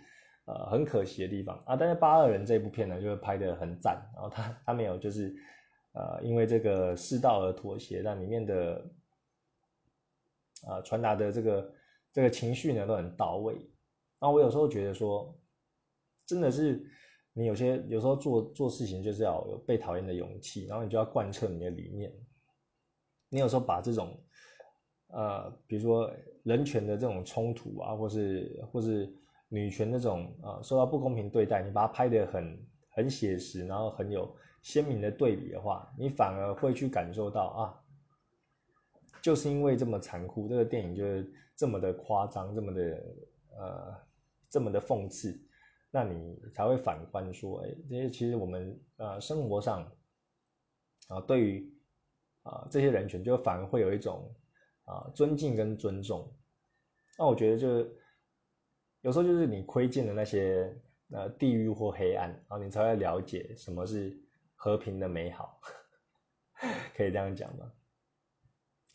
[0.45, 1.75] 呃很可惜的地方啊。
[1.75, 5.35] 但是八二人这部片呢，就是拍的很赞，然后他他没有就是
[5.93, 8.85] 呃因为这个世道而妥协，但里面的
[10.69, 11.75] 啊传达的这个
[12.13, 13.55] 这个情绪呢都很到位。
[14.21, 15.37] 然后我有时候觉得说，
[16.25, 16.89] 真的是。
[17.37, 22.13] 你有些有时候做做事情就是要有被讨厌的勇气，然后你就要贯彻你的理念。
[23.29, 24.17] 你有时候把这种，
[25.09, 26.09] 呃，比如说
[26.45, 29.13] 人权的这种冲突啊，或是或是
[29.49, 37.83] 女权那种啊受到不公平对待，你把它拍得很很写实，然后很有鲜明的对比的话，你反而会去感受到啊，
[39.21, 43.03] 就是因为这么残酷，这个电影就是这么的夸张，这么的
[43.59, 43.95] 呃，
[44.49, 45.44] 这么的讽刺。
[45.97, 49.89] 那你才会反观说，哎，这些其实我们呃生活上
[51.07, 51.73] 啊，对于
[52.43, 54.29] 啊这些人群，就反而会有一种
[54.87, 56.29] 啊尊敬跟尊重。
[57.17, 57.97] 那我觉得就是
[59.03, 60.77] 有时候就是你窥见的那些
[61.11, 64.21] 呃地狱或黑暗，然后你才会了解什么是
[64.57, 65.61] 和平的美好，
[66.97, 67.71] 可以这样讲吗？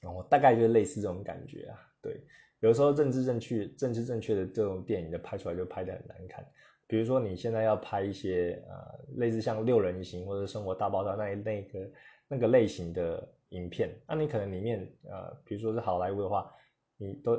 [0.01, 1.79] 我大概就是类似这种感觉啊。
[2.01, 2.21] 对，
[2.59, 6.45] 有时候政治正确、政治正确的这种电影，就拍出来就拍的很难看。
[6.89, 11.91] 比如说你现在要拍一些呃类似像六人行或者生活大爆炸那一那个
[12.27, 16.51] 那个类型的影片，那你可能里面呃比如说是好莱坞的话，
[16.97, 17.37] 你都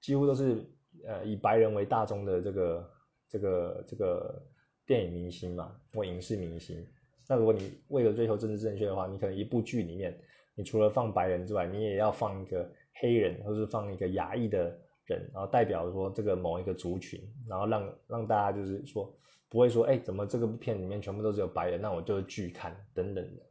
[0.00, 0.64] 几乎都是
[1.04, 2.90] 呃以白人为大宗的这个
[3.28, 4.42] 这个这个
[4.86, 6.86] 电影明星嘛或影视明星。
[7.28, 10.16] 那如果你为了追求政治正确的话，你可能一部剧里面，
[10.54, 12.70] 你除了放白人之外，你也要放一个
[13.00, 19.14] 黑人，或是放一个亚裔的人，然后代表说这个某一个族群，然后让让大家就是说
[19.48, 23.42] 不会说，哎，怎么这个片里面全部都是有白人，那我就拒看等等的。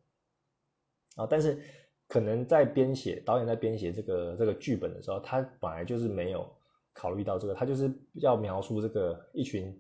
[1.16, 1.62] 啊，但是
[2.08, 6.50] 可能在编写导演在编写这个这个剧本的时候，他本来就是没有
[6.94, 9.80] 考虑到这个，他就是要描述这个一群。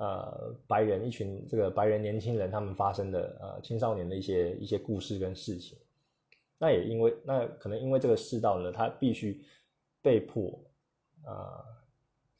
[0.00, 5.76] 呃，白人一群这个白人年轻人，他们发生的呃青少年的一些一些故事跟事情，
[6.56, 9.42] 那也因为那可能因为这个世道呢，他必须
[10.00, 10.56] 被迫
[11.28, 11.64] 呃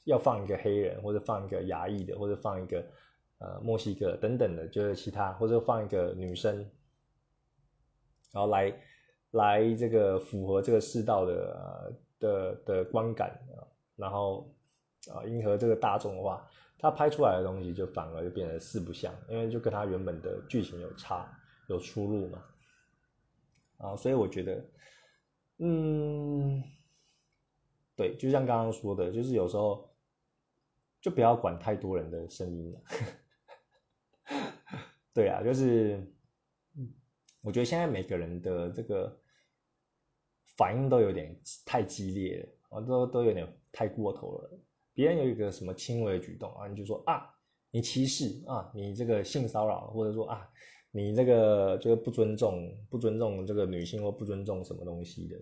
[0.05, 2.85] 要放一个黑人，或者放一个牙裔的，或者放一个
[3.39, 6.57] 呃墨西哥等等的，就是其他或者放一个女生，
[8.33, 8.75] 然后来
[9.33, 13.63] 来这个符合这个世道的的的观感啊，
[13.97, 14.53] 然后
[15.13, 16.49] 啊迎合这个大众的话。
[16.81, 21.29] 他拍出来的东西就反而就变得四不像，因为就跟他原本的剧情有差
[21.67, 22.45] 有出入嘛，
[23.79, 24.65] 啊，所以我觉得，
[25.59, 26.63] 嗯，
[27.99, 29.91] 对，就像刚刚说的，就是有时候
[31.01, 32.81] 就不要管太多人的声音了，
[35.13, 36.01] 对啊，就是，
[37.41, 39.19] 我觉得现在每个人的这个
[40.57, 41.37] 反应都有点
[41.67, 44.51] 太激烈了，啊，都都有点太过头了。
[44.95, 47.29] 别人有一个什么轻微的举动啊，你就说啊，
[47.73, 50.49] 你歧视啊，你这个性骚扰，或者说啊，
[50.93, 55.37] 你这个就是不尊重，不尊重这个女性或不尊重什么东西的，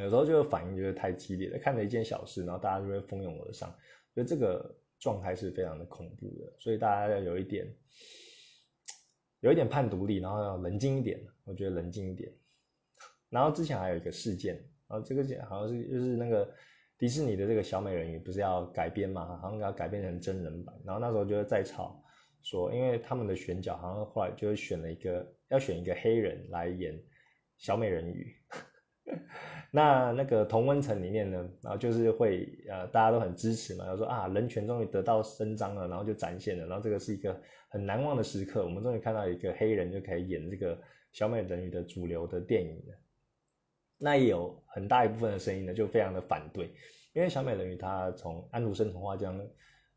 [0.00, 3.74] 有时候就反应就是太激烈了，看着一件小事，然后大家就会蜂拥而上，
[4.14, 7.66] 所以这个状态是非常的恐怖的，所以大家要有一点，
[9.40, 12.32] 有一点判独立，然后要冷静一点，我觉得冷静一点。
[13.30, 14.56] 然后之前还有一个事件，
[14.88, 16.52] 然后这个好像是就是那个。
[16.98, 19.36] 迪士尼的这个小美人鱼不是要改编嘛？
[19.36, 20.74] 好像要改编成真人版。
[20.82, 22.02] 然后那时候就在吵，
[22.40, 26.98] 说因为他们的选角好像后来就是选了一个要选一个黑人来演
[27.58, 28.34] 小美人鱼。
[29.70, 37.38] 那那个同温层里面呢，然后就是会呃大家都很支持嘛，然后说啊人权终于得到伸张了，然后就展现了，然后这个是一个
[37.68, 40.78] 很难忘的时刻，我们终于看到一个黑人就可以演这个
[41.12, 42.94] 小美人鱼的主流的电影了。
[43.98, 46.70] 那也有很大一部分的声音呢，就非常的反对，
[47.12, 49.40] 因为小美人鱼她从安徒生童话这样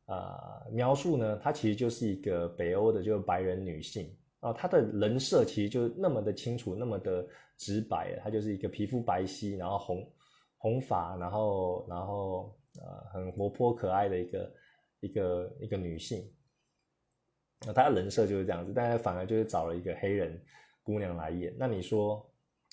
[0.05, 4.09] 呃描述呢，她其实就是一个北欧的，就是白人女性
[4.39, 7.27] 啊，她的人设其实就那么的清楚，那么的
[7.57, 10.11] 直白，她就是一个皮肤白皙，然后红
[10.57, 14.53] 红发，然后然后呃很活泼可爱的一个
[15.01, 16.31] 一个一个女性，
[17.65, 20.41] 那她的人设就是这样子，但是反而就是找了一个黑人
[20.83, 22.25] 姑娘来演，那你说？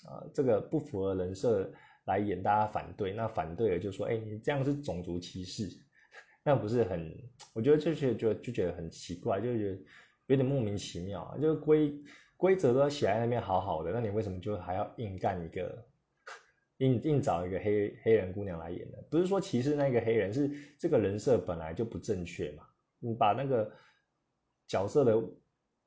[0.04, 1.72] 啊，这个不符合人设
[2.04, 5.66] 来演，大家反对，那反对了就说，哎，你这样是种族歧视，
[6.44, 7.10] 那不是很？
[7.54, 9.78] 我觉得就是就就觉得很奇怪，就觉得
[10.26, 11.38] 有点莫名其妙啊。
[11.38, 11.94] 就是规
[12.36, 15.86] 规则都写在那边好好的，那你为什么就还要硬干一个，
[16.78, 18.98] 硬硬找一个黑黑人姑娘来演呢？
[19.10, 22.64] 不是说歧视那个黑人，是这个人设本来就不正确嘛。
[22.98, 23.70] 你把那个
[24.66, 25.22] 角色的。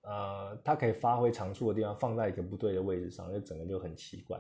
[0.02, 4.40] 呃，他可以发挥长处的地方放在一个不对的位置上，就整个就很奇怪。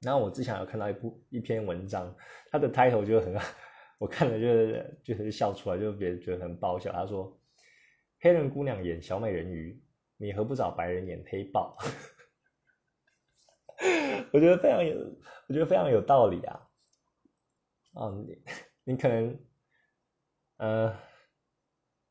[0.00, 2.12] 然后我之前有看到一部一篇文章，
[2.50, 3.36] 它的 title 就很，
[4.00, 6.90] 我看了就是就是笑出来，就别觉得很爆笑。
[6.92, 7.38] 他说
[8.22, 9.78] ：“黑人姑娘演小美人鱼，
[10.16, 11.76] 你何不找白人演黑豹？”
[14.32, 14.96] 我觉得非常有，
[15.48, 16.68] 我觉得非常有道理啊。
[17.94, 18.42] 哦，你
[18.84, 19.38] 你可能，
[20.56, 20.96] 呃。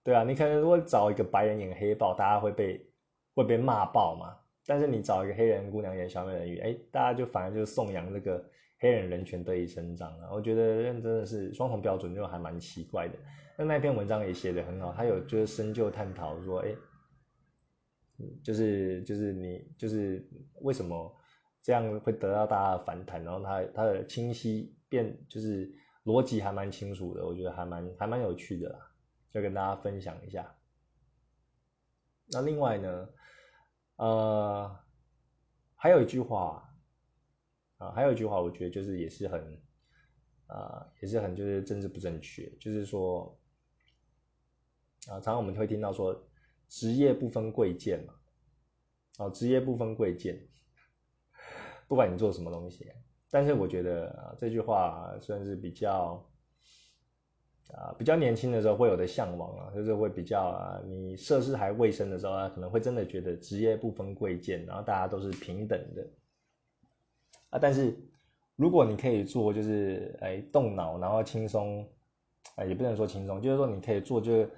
[0.04, 2.92] 对啊，你可能如果找一个白人演黑豹，大家会被
[3.36, 4.36] 会被骂爆嘛。
[4.66, 8.44] 但是你找一个黑人姑娘演小美人鱼，哎，大家就反而就颂扬这个
[8.82, 10.30] 黑人人权得以伸张了。
[10.34, 13.14] 我觉得认真的是双重标准，就还蛮奇怪的。
[13.58, 16.76] 那那篇文章也写的很好，他有就是深究探讨说，哎，
[18.44, 20.28] 就是就是你就是
[20.62, 21.16] 为什么
[21.62, 25.72] 这样会得到大家的反弹，然后他他的清晰变就是
[26.04, 28.80] 逻辑还蛮清楚的，我觉得还蛮还蛮有趣的啦。
[29.30, 30.56] 就跟大家分享一下。
[32.34, 33.10] 那另外呢，
[33.98, 34.80] 呃，
[35.76, 36.71] 还有一句话
[37.82, 39.60] 啊，还有一句话，我觉得就是也是很，
[40.46, 43.36] 啊，也是很就是政治不正确，就是说，
[45.08, 46.28] 啊，常常我们会听到说，
[46.70, 48.14] 职业不分贵贱嘛，
[49.18, 50.48] 哦，职业不分贵贱，
[51.88, 52.92] 不管你做什么东西，
[53.32, 56.24] 但是我觉得啊这句话算是比较。
[57.74, 66.06] 啊比较年轻的时候会有的向往啊，就是会比较啊，你涉世还未深的时候啊，可能会真的觉得职业不分贵贱，然后大家都是平等的
[67.52, 67.60] 啊。
[67.60, 67.96] 但是
[68.56, 71.88] 如果你可以做，就是哎动脑，然后轻松，
[72.56, 74.50] 哎也不能说轻松，就是说你可以做，就是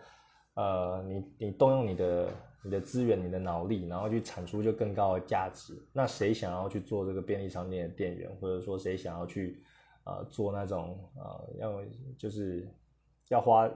[0.53, 2.29] 呃你你动用你的。
[2.65, 5.73] 你的资源、你的脑力，然后去产出就更高的价值。
[5.91, 9.61] 那谁想要去做这个便利商店的店员，或者说谁想要去
[10.05, 11.81] 呃做那种呃要
[12.17, 12.65] 就是
[13.27, 13.69] 要花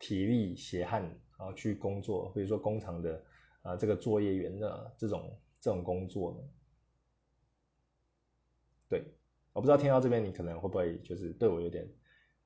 [0.00, 1.02] 体力血汗
[1.38, 3.22] 然后去工作，比如说工厂的
[3.62, 6.38] 啊这个作业员的这种这种工作呢？
[8.92, 9.02] 对，
[9.54, 11.88] 我不知道听到这边你可能会不会就是对我有点。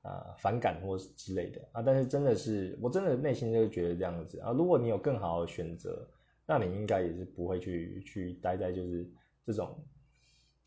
[0.03, 4.51] 啊，反感或是之类的啊，但是真的是，我真的内心就是觉得这样子啊。
[4.53, 6.07] 如果你有更好的选择，
[6.45, 9.05] 那你应该也是不会去去待在就是
[9.45, 9.77] 这种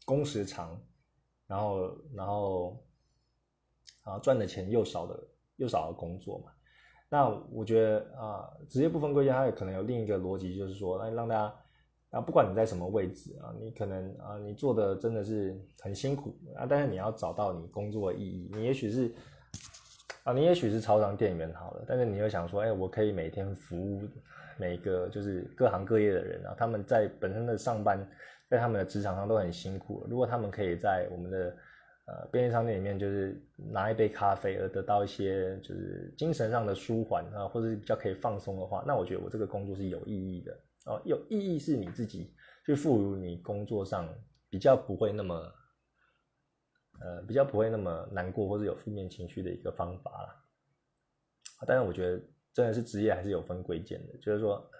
[0.04, 0.78] 工时长，
[1.46, 2.84] 然后然后
[4.02, 5.18] 啊赚的钱又少的
[5.56, 6.52] 又少的工作嘛。
[7.08, 11.54] 那我觉得啊，职业不分贵贱，它也可能有另一个逻辑，就是说，那让大家
[12.10, 19.10] 啊，不管你在什么位置啊，你可能啊，你做的真的是很辛苦啊，但是你要找到你工作的意义，你也许是。
[20.22, 24.02] 啊，你也许是超商店员好了，但是你又想说，哎，我可以每天服务
[24.58, 28.06] 每个就是各行各业的人啊，他们在本身的上班，
[28.46, 30.06] 在他们的职场上都很辛苦。
[30.10, 31.56] 如果他们可以在我们的
[32.04, 40.54] 呃便利商店里面，就是拿一杯咖啡而得到一些就是精神上的舒缓啊，或者是比较可以放松的话，那我觉得我这个工作是有意义的
[40.86, 41.00] 哦。
[41.04, 44.08] 有意义是你自己去赋予你工作上
[44.48, 45.54] 比较不会那么。
[47.02, 50.44] 呃，比较不会那么难过或者有负面情绪的一个方法啦。
[51.66, 52.22] 但是我觉得
[52.52, 54.70] 真的是职业还是有分贵贱的，就是说，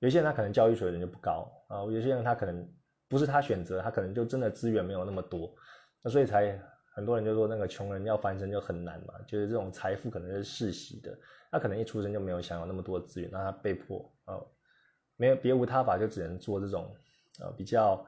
[0.00, 2.68] 有些人他可能教育水准就不高啊，有些人他可能
[3.06, 5.54] 不是他选择，他可能就真的资源没有那么多，
[6.02, 6.60] 那所以才
[6.96, 11.16] 很多人就说那个穷人要翻身就很难嘛，就是这种财富可能是世袭的，
[11.52, 14.34] 他可能一出生就没有享有那么多资源，那他被迫啊，
[15.16, 16.94] 没有别无他法，就只能做这种
[17.40, 18.06] 呃比较。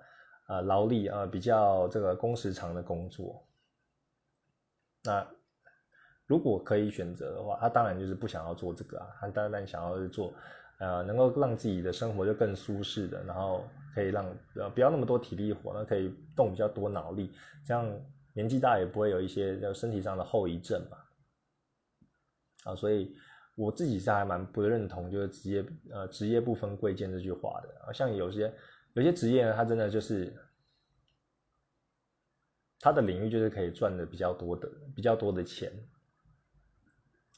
[0.48, 3.44] 呃，劳力啊，比较这个工时长的工作。
[5.02, 5.26] 那
[6.24, 10.32] 如果可以选择的话，他当然就是不想要做这个啊，他当然想要做，
[10.78, 17.32] 呃，能够让自己的生活就更舒适的，然后可以让呃不要那么多体力活，那可以动比较多脑力，
[17.64, 17.84] 这样
[18.32, 20.98] 年纪大也不会有一些身体上的后遗症嘛。
[22.62, 23.16] 啊，所以
[23.56, 28.54] 我自己是还蛮不认同就是职业呃职业不分贵贱这句话的，像有些。
[28.94, 30.34] 有些职业呢，它真的就是，
[32.80, 35.70] 它的领域就是可以赚的比较多的、比较多的钱，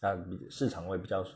[0.03, 0.17] 啊，
[0.49, 1.27] 市场会比较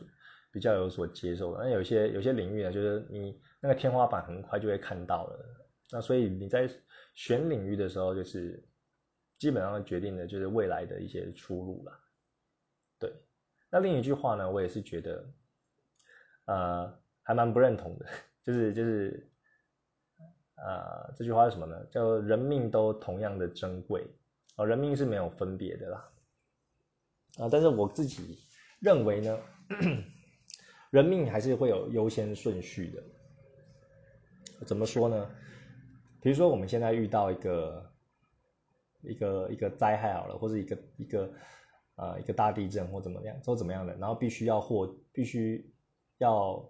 [0.49, 1.57] 比较有所接受。
[1.57, 5.45] 那有些有些领域呢，就是你那个天花板很快就会看到了。
[5.91, 6.69] 那所以你在
[7.13, 8.65] 选领域的时候，就是
[9.37, 11.99] 基本上决定的就是未来的一些出路了。
[13.73, 15.25] 那另一句话呢，我也是觉得，
[16.45, 18.05] 呃，还蛮不认同的，
[18.45, 19.27] 就是就是。
[20.55, 21.83] 呃，这句话是什么呢？
[21.91, 24.05] 叫人命都同样的珍贵
[24.55, 26.09] 哦，人命是没有分别的啦。
[27.39, 28.39] 啊，但是我自己
[28.79, 29.37] 认为呢，
[30.91, 33.03] 人命还是会有优先顺序的。
[34.65, 35.29] 怎么说呢？
[36.21, 37.91] 比如说我们现在遇到一个
[39.01, 41.29] 一个一个灾害好了，或者一个一个
[41.95, 45.73] 呃一个大地震或怎么样，或怎么样的，然后必须要获，必须
[46.17, 46.63] 要。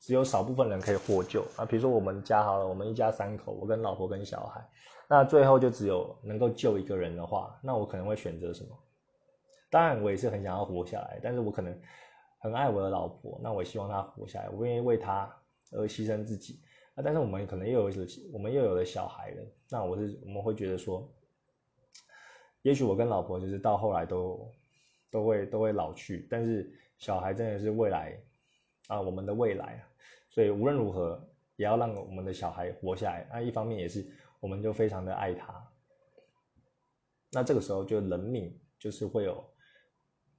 [0.00, 4.62] 只有少部分人可以获救啊，比如说我们家好了，我们一家三口，我跟老婆跟小孩，
[5.08, 8.76] 那最后就只有能够救一个人的话，那我可能会选择什么？
[9.70, 11.74] 当然我也是很想要活下来，但是我可能
[12.38, 15.34] 很爱我的老婆，那我希望她活下来，我愿意为她
[15.72, 16.60] 而牺牲自己
[16.94, 17.00] 啊。
[17.02, 21.08] 但是我们可能又有我们又有了小孩了，那我是我们会觉得说，
[22.60, 24.52] 也许我跟老婆就是到后来都
[25.14, 28.20] 都会都会老去，但是小孩真的是未来
[28.88, 29.88] 啊，我们的未来啊。
[30.28, 33.24] 所以无论如何，也要让我们的小孩活下来。
[33.30, 34.04] 那一方面也是，
[34.40, 35.70] 我们就非常的爱他。
[37.30, 39.48] 那这个时候就人命就是会有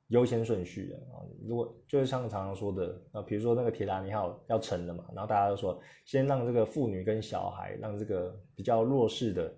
[0.07, 1.23] 优先顺序的啊。
[1.47, 9.55] 如果就是像常常说的啊，比如说那个铁达尼号要沉了嘛，然后大家都说先让这个妇女跟小孩，让这个比较弱势的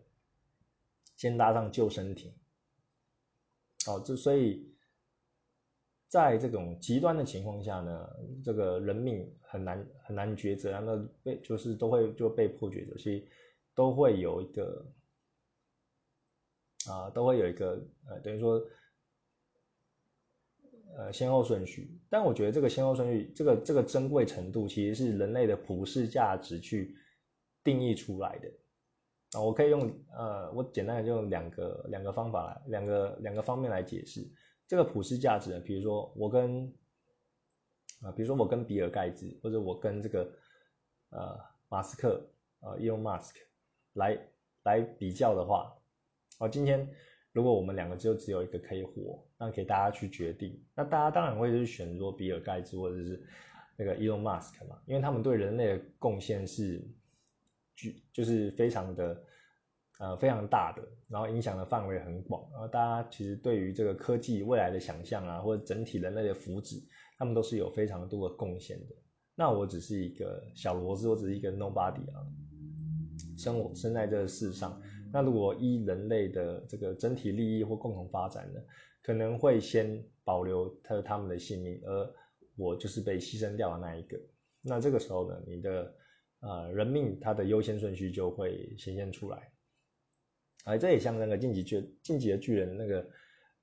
[1.15, 2.31] 先搭上救生艇。
[3.87, 4.66] 哦，这所以。
[6.09, 8.09] 在这种极端的情况下呢，
[8.41, 13.27] 这个人命很难很难抉择，那被就是都会就被迫抉择，所以
[13.75, 14.85] 都会有一个
[16.89, 18.63] 啊，都会有一个呃，等于说
[20.95, 21.99] 呃先后顺序。
[22.09, 26.95] 但我觉得这个先后顺序，这个这个珍贵程度，其实是人类的普世价值去
[27.65, 28.49] 定义出来的
[29.37, 29.41] 啊。
[29.41, 34.25] 我可以用呃，我简单的就用两个两个方法来，两个两个方面来解释。
[34.67, 36.73] 这个普世价值呢，比如说我跟
[38.01, 40.31] 啊，比如说我跟比尔盖茨，或者我跟这个
[41.09, 41.39] 呃
[41.69, 43.31] 马斯克呃，Elon Musk
[43.93, 44.19] 来
[44.63, 45.73] 来比较的话，
[46.39, 46.87] 哦，今天
[47.31, 53.25] 如果我们两个就只有一个可以活，那给大家去决定，那大家当然会去选择比尔盖茨或者是
[53.77, 56.85] 那个 Elon Musk 嘛，因为他们对人类的贡献是
[57.75, 59.23] 巨，就是非常的
[59.99, 66.83] 呃非常大的，然后影响的范围很广，然后大家其实对于这个科技未来的想象啊，或者整体人类的福祉。
[67.19, 68.95] 他们都是有非常多的贡献的，
[69.33, 72.21] 那我只是一个小螺丝，我只是一个 nobody 啊，
[73.35, 74.79] 生我生在这个世上。
[75.11, 78.61] 那如果依人类的这个整体利益或共同发展呢，
[79.01, 82.13] 可能会先保留他他们的性命，而
[82.55, 84.15] 我就是被牺牲掉的那一个。
[84.61, 85.91] 那这个时候呢，你的
[86.41, 89.51] 呃人命它的优先顺序就会显现出来。
[90.67, 93.07] 哎，这也像那个晋级巨晋级的巨人那个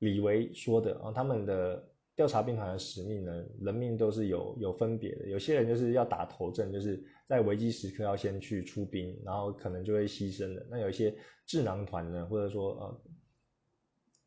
[0.00, 1.88] 李维说的啊，他们的。
[2.16, 5.26] 调查兵团的使命呢，人命都是有有分别的。
[5.26, 10.64] 有些人就是要打头阵，就是在危机时刻要先去出兵，然后可能就会牺牲的。
[10.70, 11.12] 那有一些
[11.44, 13.00] 智囊团呢，或者说呃，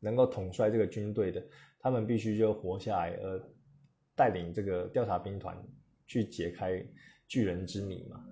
[0.00, 1.42] 能够统帅这个军队的，
[1.80, 3.42] 他们必须就活下来，而
[4.14, 5.56] 带领这个调查兵团
[6.06, 6.86] 去解开
[7.26, 8.22] 巨人之谜嘛。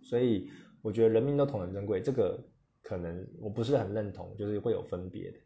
[0.00, 0.48] 所以
[0.80, 2.42] 我觉得人命都同等珍贵，这个
[2.82, 5.38] 可能我不是很认同，就是会有分别的。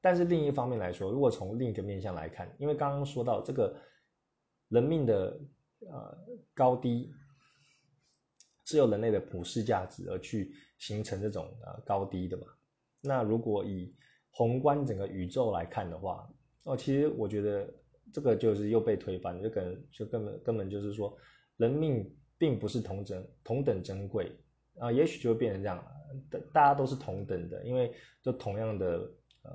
[0.00, 3.76] 但是另一方面来说，如果从另一个面向来看，因为刚刚说到这个
[4.68, 5.40] 人命的
[5.80, 6.18] 呃
[6.54, 7.12] 高低，
[8.64, 12.46] 是由人类的普世价值而去形成这种呃高低的嘛。
[13.00, 13.94] 那如果以
[14.30, 16.28] 宏观整个宇宙来看的话，
[16.64, 17.72] 哦，其实我觉得
[18.12, 21.16] 这个就是又被推翻，就跟就根本根本就是说，
[21.56, 24.30] 人命并不是同等同等珍贵
[24.78, 25.90] 啊，也许就会变成这样了，
[26.30, 27.92] 大大家都是同等的，因为
[28.22, 29.10] 都同样的
[29.42, 29.52] 呃。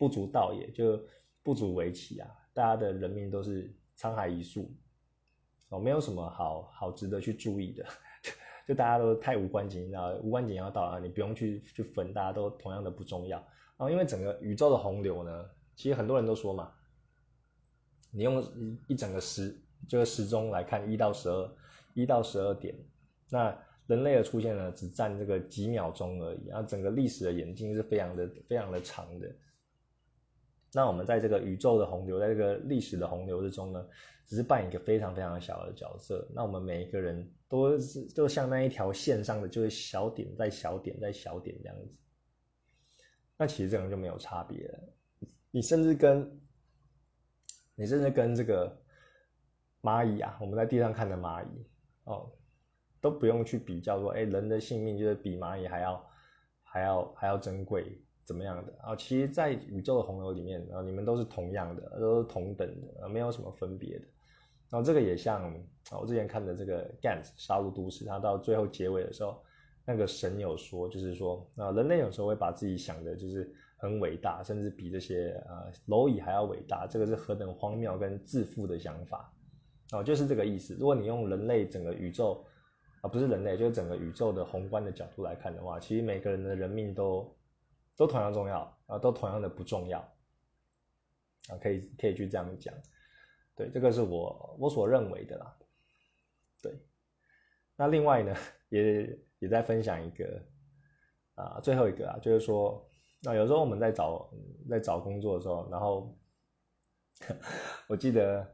[0.00, 0.98] 不足道也，就
[1.42, 2.30] 不足为奇啊！
[2.54, 4.72] 大家的人命都是沧海一粟，
[5.68, 7.84] 哦，没有什么好好值得去注意的，
[8.66, 13.36] 就大家都太无关紧要，无关紧要到啊，你不用去去分，大家都同样的不重要。
[13.76, 16.72] 然后因为整个宇宙的洪流呢，其实很多人都说嘛，
[18.10, 18.42] 你用
[18.86, 21.52] 一整个时这个时钟来看，一到十二，
[21.92, 22.74] 一到十二点，
[23.28, 23.54] 那
[23.90, 29.28] 人类的出现呢，只占这个几秒钟而已，然后整个历史的演进是非常的非常的长的。
[30.72, 33.84] 那我们在这个宇宙的洪流，在这个历史的洪流之中呢，
[34.28, 36.24] 只是扮演一个非常非常小的角色。
[36.32, 41.92] 那我们每一个人都是就像那一条线上的，就是小点在小点在小点这样子。
[43.36, 44.78] 那其实这样就没有差别了。
[45.50, 46.40] 你甚至跟，
[47.74, 48.80] 你甚至跟这个
[49.82, 51.66] 蚂蚁啊，我们在地上看的蚂蚁
[52.04, 52.30] 哦，
[53.00, 56.10] 都不用去比较说，哎，人的性命就是比蚂蚁还要
[56.62, 58.00] 还要还要珍贵。
[58.22, 58.94] 怎么样的啊？
[58.94, 64.04] 其实，在宇宙的洪流里面啊，你们都是同样的，都是同等的，没有什么分别的。
[64.68, 65.52] 然后这个也像，
[66.00, 69.42] 我之前看的这个《Gantz 杀戮都市》，它到最后结尾的时候，
[69.84, 79.32] 那个神有说，就是说啊，人类有时候会把自己想的就是很伟大，甚至比这些啊蝼蚁还要伟大，这个是何等荒谬跟自负的想法
[79.90, 80.76] 哦，就是这个意思。
[80.78, 82.44] 如果你用人类整个宇宙
[83.00, 87.36] 啊，不是人类，就是整个宇宙的宏观的角度来看的话，其实每个人的人命都。
[87.96, 89.98] 都同样重要啊，都同样的不重要
[91.50, 92.72] 啊，可以可以去这样讲，
[93.54, 95.54] 对，这个是我我所认为的啦，
[96.62, 96.72] 对。
[97.76, 98.34] 那另外呢，
[98.70, 100.42] 也也在分享一个
[101.34, 102.90] 啊，最后一个啊，就是说，
[103.20, 104.32] 那有时候我们在找
[104.70, 106.16] 在找工作的时候，然后
[107.86, 108.50] 我记得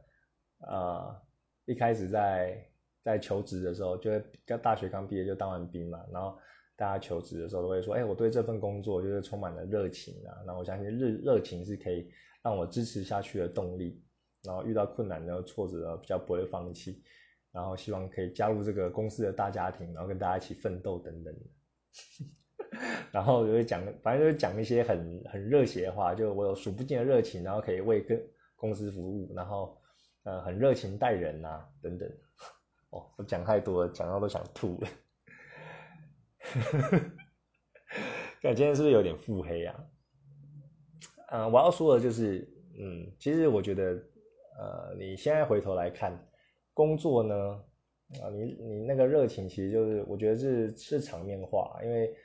[0.59, 1.21] 啊，
[1.63, 2.69] 一开始在
[3.11, 6.37] 在求职的时候，就是刚大学刚毕业就当完兵嘛，然后。
[6.79, 10.37] 大家求职的时候都会说：“哎，我对这份工作就是充满了热情啊！
[10.45, 12.07] 那我相信热热情是可以
[12.43, 13.99] 让我支持下去的动力。
[14.43, 17.01] 然后遇到困难呢、挫折比较不会放弃，
[17.51, 21.33] 然后希望可以加入这个公司的大家庭，然后跟大家一起奋斗等等。
[23.11, 28.21] 然后就会讲，反正就是讲一些很很热血的话，就我有数不尽的热情，然后可以为跟
[28.55, 29.75] 公司服务，然后
[30.25, 32.07] 呃很热情待人啊等等。
[32.89, 34.87] 哦，我讲太多了，讲到都想吐了。
[38.41, 39.89] ”感今天是不是有点腹黑啊？
[41.29, 42.47] 嗯，我要说的就是，
[42.79, 44.01] 嗯，其实我觉得，
[44.57, 46.13] 呃，你现在回头来看，
[46.73, 47.35] 工作呢，
[48.21, 51.79] 啊，你你那个热情，其实就是我觉得是是场面化。
[51.83, 52.15] 因为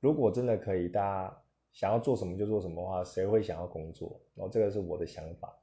[0.00, 1.42] 如果真的可以，大家
[1.72, 4.18] 想要做什么就做什么的话，谁会想要工作？
[4.34, 5.54] 然后这个是我的想法。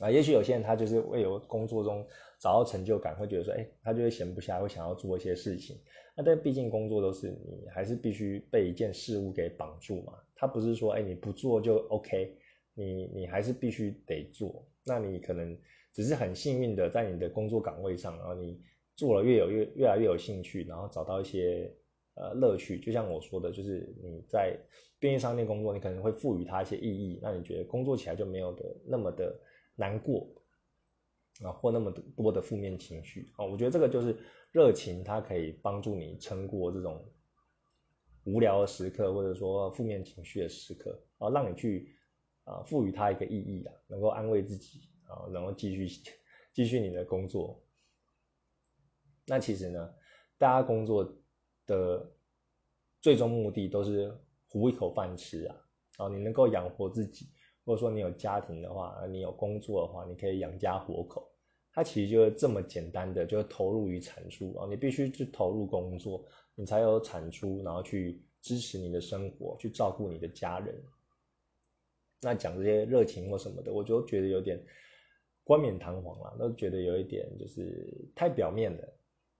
[0.00, 2.06] 啊，也许有些人他就是为有工作中
[2.40, 5.76] 找到成就感，会觉得说，哎，他就会闲不下，会想要做一些事情。
[6.16, 10.14] 那但毕竟工作都是你还是必须被一件事物给绑住嘛。
[10.34, 12.36] 他不是说，哎，你不做就 OK，
[12.74, 14.66] 你你还是必须得做。
[14.84, 15.56] 那你可能
[15.92, 18.60] 只是很幸运的在你的工作岗位上，然后你
[18.96, 21.72] 做了越有越越来越有兴趣，然后找到一些
[22.14, 22.80] 呃乐趣。
[22.80, 24.58] 就像我说的，就是你在
[24.98, 29.38] 便利商店工作，你可能会赋予它一些意义，那你觉得工作起来就没有的那么的
[29.74, 30.28] 难过
[31.42, 33.44] 啊，或那么多的负面情绪啊。
[33.44, 34.18] 我觉得这个就是
[34.50, 37.04] 热情，它可以帮助你撑过这种
[38.24, 41.96] 无聊的时刻，或者说负面情绪的时刻啊，让你去。
[42.44, 46.02] 啊，赋予它一个意义啊，能够安慰自己啊，然后继续
[46.52, 47.62] 继续你的工作。
[49.26, 49.94] 那其实呢，
[50.38, 51.22] 大家工作
[51.66, 52.12] 的
[53.00, 54.12] 最终目的都是
[54.48, 55.56] 糊一口饭吃啊。
[55.98, 57.31] 啊，你能够养活自己，
[57.64, 61.28] 或者说你有家庭的话，你有工作的话，你可以养家活口。
[61.72, 64.66] 它其实就是这么简单的，就是投入与产出啊。
[64.68, 66.22] 你必须去投入工作，
[66.54, 70.82] 你才有产出，然后去支持你的生活，去照顾你的家人。
[72.20, 74.62] 那讲这些热情或什么的，我就觉得有点
[75.44, 78.88] 冠冕堂皇了，都觉得有一点就是太表面了。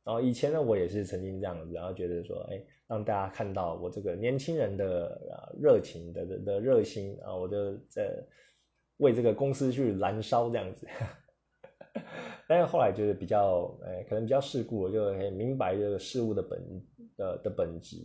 [0.05, 8.13] 然后以前呢，我也是曾经这样子，然后觉得说，哎，让大家看到我这个年轻人的啊热情的的的热心啊，我就在
[8.97, 10.87] 为这个公司去燃烧这样子。
[12.49, 16.61] 但是后来就是比较，哎，可能比较世故，我就很明白这个事物的本
[17.17, 17.97] 的的本质。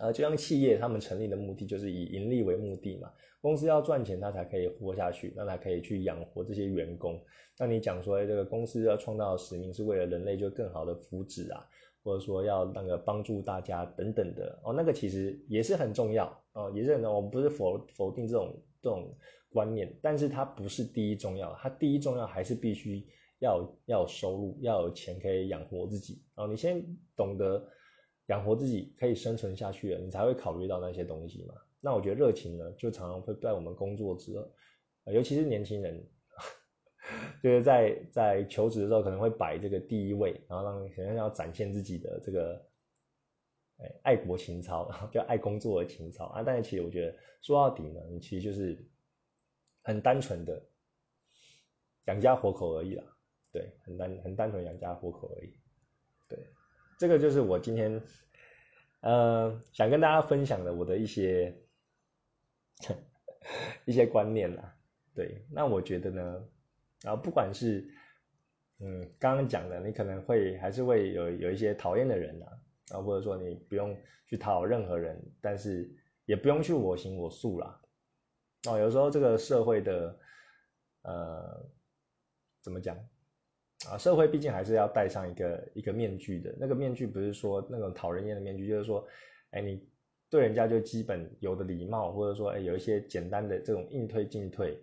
[0.00, 3.12] 呃，就像企业他们成立的目的就是以盈利为目的嘛。
[3.42, 7.18] 公司要赚钱，它才可以活下去，那才可以去养活这些员工。
[7.58, 11.66] 那你讲说，这个公司要创造使命是为了人类就更好的福祉啊，
[12.02, 17.16] 或者说要那个帮助大家等等的哦，那个其实也是很重要哦，也是很重要。
[17.16, 19.14] 我们不是否否定这种这种
[19.50, 23.06] 观念，但是它不是第一重要，它第一重要还是必须
[23.38, 26.46] 要要有收入，要有钱可以养活自己哦。
[26.46, 26.84] 你先
[27.16, 27.66] 懂得
[28.30, 31.54] 养活自己，可以生存下去了，你才会考虑到那些东西嘛。
[31.80, 34.48] 那我觉得热情呢，就常常会在我们工作之后，
[35.06, 36.00] 尤其是年轻人，
[37.42, 42.64] 就是在在求职的时候可能会摆这个第一位，然后让可能要展现自己的这个，
[43.78, 46.42] 哎，爱国情操， 就爱工作的情操啊。
[46.44, 48.78] 但是其实我觉得说到底呢，你其实就是
[49.82, 50.62] 很单纯的
[52.04, 53.02] 养家活口而已啦，
[53.50, 55.52] 对，很单很单纯养家活口而已，
[56.28, 56.38] 对，
[57.00, 58.00] 这个就是我今天
[59.00, 61.56] 呃想跟大家分享的我的一些。
[63.86, 64.76] 一些观念啦，
[65.14, 66.48] 对，那我觉得呢，
[67.02, 67.90] 然后不管是，
[68.78, 72.46] 嗯，刚刚讲的，你可能会还是会有有一些讨厌的人呐，
[72.92, 73.96] 啊，或者说你不用
[74.26, 75.90] 去讨好任何人，但是
[76.26, 77.80] 也不用去我行我素啦，
[78.68, 80.18] 哦，有时候这个社会的，
[81.02, 81.66] 呃，
[82.60, 82.96] 怎么讲
[83.88, 83.96] 啊？
[83.96, 89.06] 社会毕竟还是要戴上一个一个面具的，那个面具不是说那种讨人厌的面具，就是说，
[89.50, 89.88] 哎，你。
[90.32, 94.80] 对人家就基本有的礼貌，或者说哎有一些简单的这种应退进退，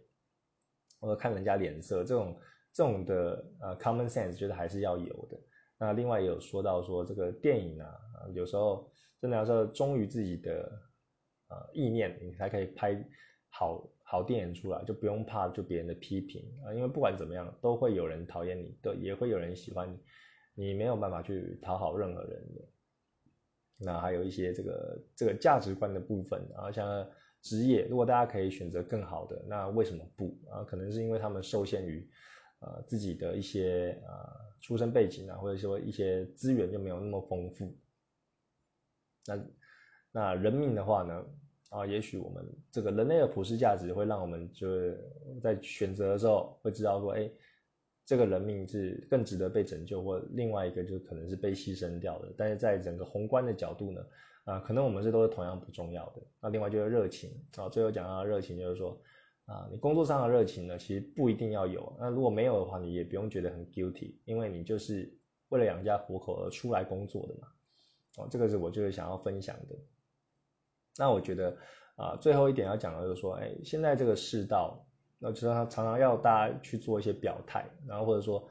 [0.99, 2.37] 或者看人家脸色这种
[2.73, 5.39] 这种的呃 common sense，觉得还是要有的。
[5.77, 7.89] 那另外也有说到说这个电影啊，
[8.33, 8.91] 有时候
[9.21, 10.69] 真的要说忠于自己的
[11.47, 13.01] 呃意念，你才可以拍
[13.47, 19.91] 好好电影出来，就不用怕就别人的批评啊，因为不管怎么样都会有人讨厌你，都也会有人喜欢
[20.55, 22.41] 你，你没有办法去讨好任何人。
[23.79, 27.05] 那还有一些这个这个价值观的部分，然后像
[27.41, 30.35] 职业，如果大家可以选择更好的，那为什么不？
[30.49, 32.09] 啊，可能是因为他们受限于
[32.59, 34.13] 呃自己的一些呃
[34.61, 37.77] 出生背景啊，或者说一些资源就没有那么丰富。
[39.27, 39.45] 那
[40.13, 41.25] 那人命的话呢，
[41.69, 44.99] 啊，也许我们这个人类的普世价值会让我们就是
[45.41, 47.29] 在选择的时候会知道说，哎。
[48.09, 52.33] 这个人命是更值得被拯救，或另外一个就可能是被牺牲掉的。
[52.37, 54.01] 但是在整个宏观的角度呢，
[54.45, 56.21] 啊，可能我们是都是同样不重要的。
[56.39, 58.97] 那另外就是热情啊，最后讲到热情，就是说
[59.43, 61.97] 啊，你工作上的热情呢，其实不一定要有。
[61.99, 65.13] 那如果没有的话，你也不用觉得很 guilty，因为你就是
[65.49, 67.49] 为了养家糊口而出来工作的嘛。
[68.19, 69.75] 哦，这个是我就是想要分享的。
[70.97, 71.57] 那我觉得
[71.95, 74.83] 啊，最后一点要讲的就是说，哎，现在这个世道。
[75.19, 78.47] 那就是他常常要大家去做一些表态，然后或者说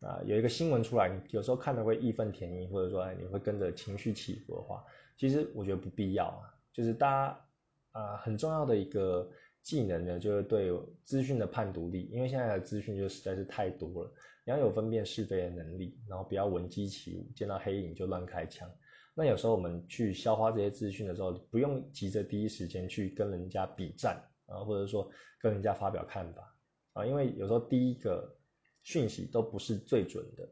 [0.00, 4.82] 啊有一个新闻出来，你有时候看的会义愤填膺，或者说哎你会跟着情绪起伏的话，
[5.18, 6.48] 其实我觉得不必要啊。
[6.72, 7.40] 就是大家
[7.92, 9.28] 啊很重要的一个
[9.60, 10.72] 技能呢，就是对
[11.04, 14.10] 资讯的判读力，因为现在的资讯就实在是太多了，
[14.46, 18.66] 你要有分辨是非的能力，然后不要闻鸡起舞，见到黑影就乱开枪。
[19.16, 24.22] 那有时候我们去消化这些资讯的时候，不用急着第一时间去跟人家比战。
[24.48, 25.10] 啊，或者说
[25.40, 26.56] 跟人家发表看法
[26.92, 28.32] 啊，因为有时候第一个
[28.84, 30.48] 讯息都不是最准的。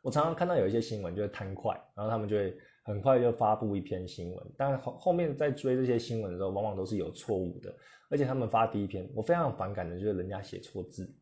[0.00, 7.76] 我常常看到有一些新闻就是贪快，然后他们就会很快就发布一篇新闻，但后后面在追这些新闻的时候，往往都是有错误的，
[8.08, 11.12] 而且他们发第一篇，我非常反感的就是人家写错字，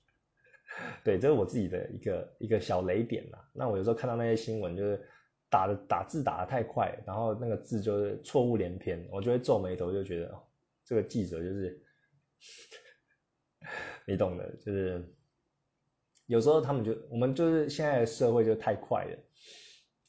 [1.02, 3.50] 对，这是我自己的一个一个小雷点啦。
[3.54, 5.08] 那我有时候看到那些新闻，就是
[5.50, 10.42] 打的打字打的太快，然后那个字就是错误连篇，我就会皱眉头，就觉得
[10.84, 11.82] 这个记者就是
[14.06, 15.04] 你懂的，就是
[16.26, 19.18] 有时候他们就我们就是现在的社会就太快了。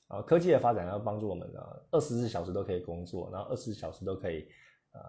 [0.07, 4.45] 啊，科技的发展要帮助我们呢，二十四小时都可以工作，然后二十四小时都可以，
[4.91, 4.99] 呃，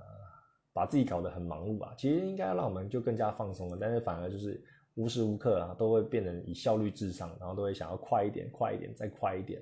[0.73, 1.93] 把自己搞得很忙碌啊。
[1.99, 4.63] 其实应该让我们就更加放松了，但是反而就是
[4.95, 9.61] 无时无刻啊都会变成以效率至上，然后都会想要快一点，快一点，再快一点。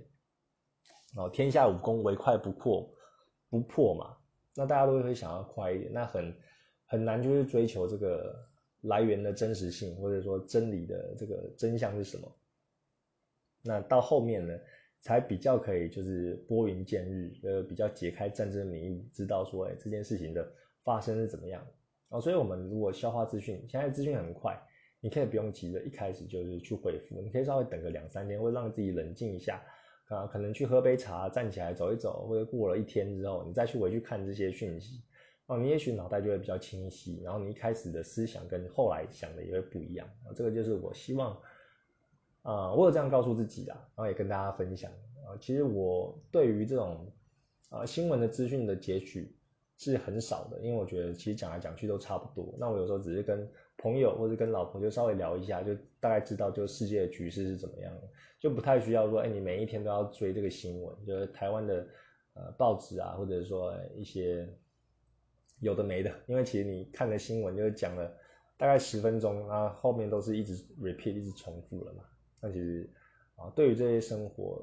[1.16, 2.88] 哦，天下武功唯快不破，
[3.48, 4.16] 不破嘛，
[4.54, 6.34] 那大家都会想要快一点，那很
[6.86, 8.34] 很难就是追求这个
[8.82, 12.30] 来源的真实性，或者说真理的这个真相是什么。
[13.62, 14.58] 那到后面呢？
[15.02, 20.46] 才比较可以，就是拨云见日，呃，比较解开战争谜语，知道说，哎，这件事情的
[20.84, 21.66] 发生是怎么样
[22.11, 22.20] 啊？
[22.20, 24.61] 所以，我们如果消化资讯，现在资讯很快，
[25.00, 29.64] 你可以不用急着一开始就是去回复，你可以稍微等个两三天，或让自己冷静一下
[30.11, 35.02] 啊，可能去喝杯茶，站起来走一走，或者过了一天之后，你再去回去看这些讯息，
[35.46, 40.34] 哦，你也许脑袋就会比较清晰，然后你一开始的思想跟后来想的也会不一样啊。
[40.36, 41.34] 这个就是我希望。
[42.42, 44.90] 啊，我有这样告诉自己的，然后也跟大家分享
[45.26, 45.36] 啊。
[45.38, 47.12] 其实我对于这种
[47.68, 49.36] 啊新闻的资讯的截取
[49.76, 52.54] 是很少的，因为我觉得其实讲来讲去都差不多。
[52.58, 53.46] 那我有时候只是跟
[53.83, 57.93] 朋友或者跟老婆就稍微聊一下，就大概知道就世界的局势是怎么样，
[58.39, 61.87] 就不太需要说，哎，你每一天都要追这个新闻，就是台湾的
[62.35, 64.47] 呃报纸啊，或者说一些
[65.61, 68.14] 有的没的，因为其实你看的新闻就是讲了
[68.59, 72.05] 大概十分钟，然后后面都是一直 repeat 一直重复了嘛。
[72.41, 72.89] 那其实
[73.37, 74.62] 啊，对于这些生活，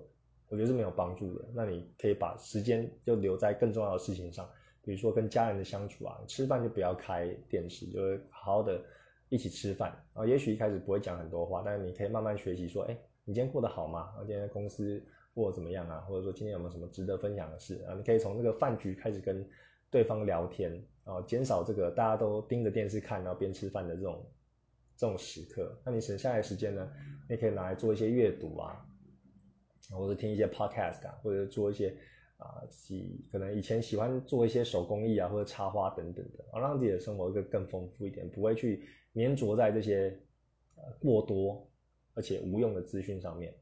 [0.50, 1.46] 我觉得是没有帮助的。
[1.56, 4.48] 那你可以把时间就留在更重要的事情上，
[4.84, 8.80] 比如说跟家人的相处啊，吃饭就不要开电视，就是好好的
[9.30, 10.26] 一起吃饭啊。
[10.26, 14.14] 也许一开始不会讲很多话，但是你可以慢慢学习说，哎，你今天过得好吗？
[14.18, 15.02] 啊，今天公司
[15.34, 16.00] 过得怎么样啊？
[16.08, 17.96] 或者说今天有没有什么值得分享的事啊？
[17.96, 19.48] 你可以从这个饭局开始跟
[19.90, 24.26] 对方聊天啊，减少这个大家都盯着电视看，然后边吃饭的这种。
[25.00, 26.92] 这种时刻，那你省下来时间呢？
[27.30, 28.84] 你可以拿来做一些阅读啊，
[29.92, 31.96] 或者听一些 podcast 啊，或者做一些
[32.38, 38.88] 啊，喜可能以前喜欢做一些手工艺啊，或者插花等等的，啊，让自己的生活更更丰富一点，不会去
[39.18, 40.18] 粘着在这些
[41.02, 41.68] 过多
[42.14, 43.54] 而且无用的资讯上面。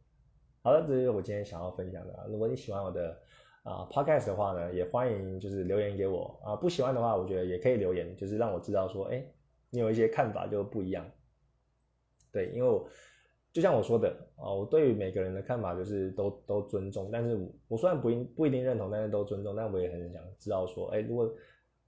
[0.61, 2.27] 好的，这是我今天想要分享的。
[2.29, 3.17] 如果你喜欢我的
[3.63, 6.55] 啊 podcast 的话呢，也欢迎就是留言给我啊。
[6.55, 9.25] 不喜欢的话，我觉得也可以留言，就是让我知道说，哎，
[9.69, 11.05] 你有一些看法就不一样。
[12.31, 12.89] 对，因为我
[13.53, 17.37] 就像我说的啊，我对于每个人的看法就是都都尊重，但是
[17.67, 21.31] 我虽然不一不一定认同，但是都尊重，但我也很想知道说，哎，如果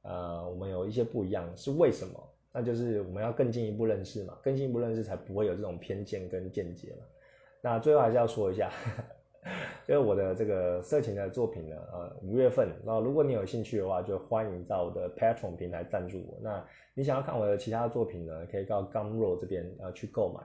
[0.03, 2.33] 呃我们有一些不一样是为什么？
[2.57, 7.05] 那就是我们要更进一步认识嘛，更进一步认识才不会有这种偏见跟见解嘛。
[7.61, 8.71] 那最后还是要说一下，
[9.85, 16.39] 就是我的这个色情的作品呢，呃，五月份，那如果你有兴趣的话，就欢迎到我的 Patreon 平台赞助我。
[16.41, 18.47] 那你想要看我的其他作品呢？
[18.51, 20.43] 可以到 Gumroad 这边呃去购买。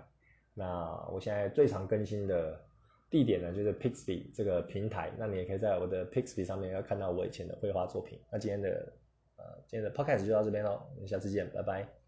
[0.53, 2.61] 那我现在最常更新的
[3.09, 5.11] 地点呢，就是 Pixby 这个平台。
[5.17, 8.19] 那你也可以在我的 Pixby 上面要看到我以前的绘画作品。
[8.31, 8.93] 那今天的
[9.39, 12.01] 呃今天的 Podcast 就到这边喽，我们下次见，拜拜。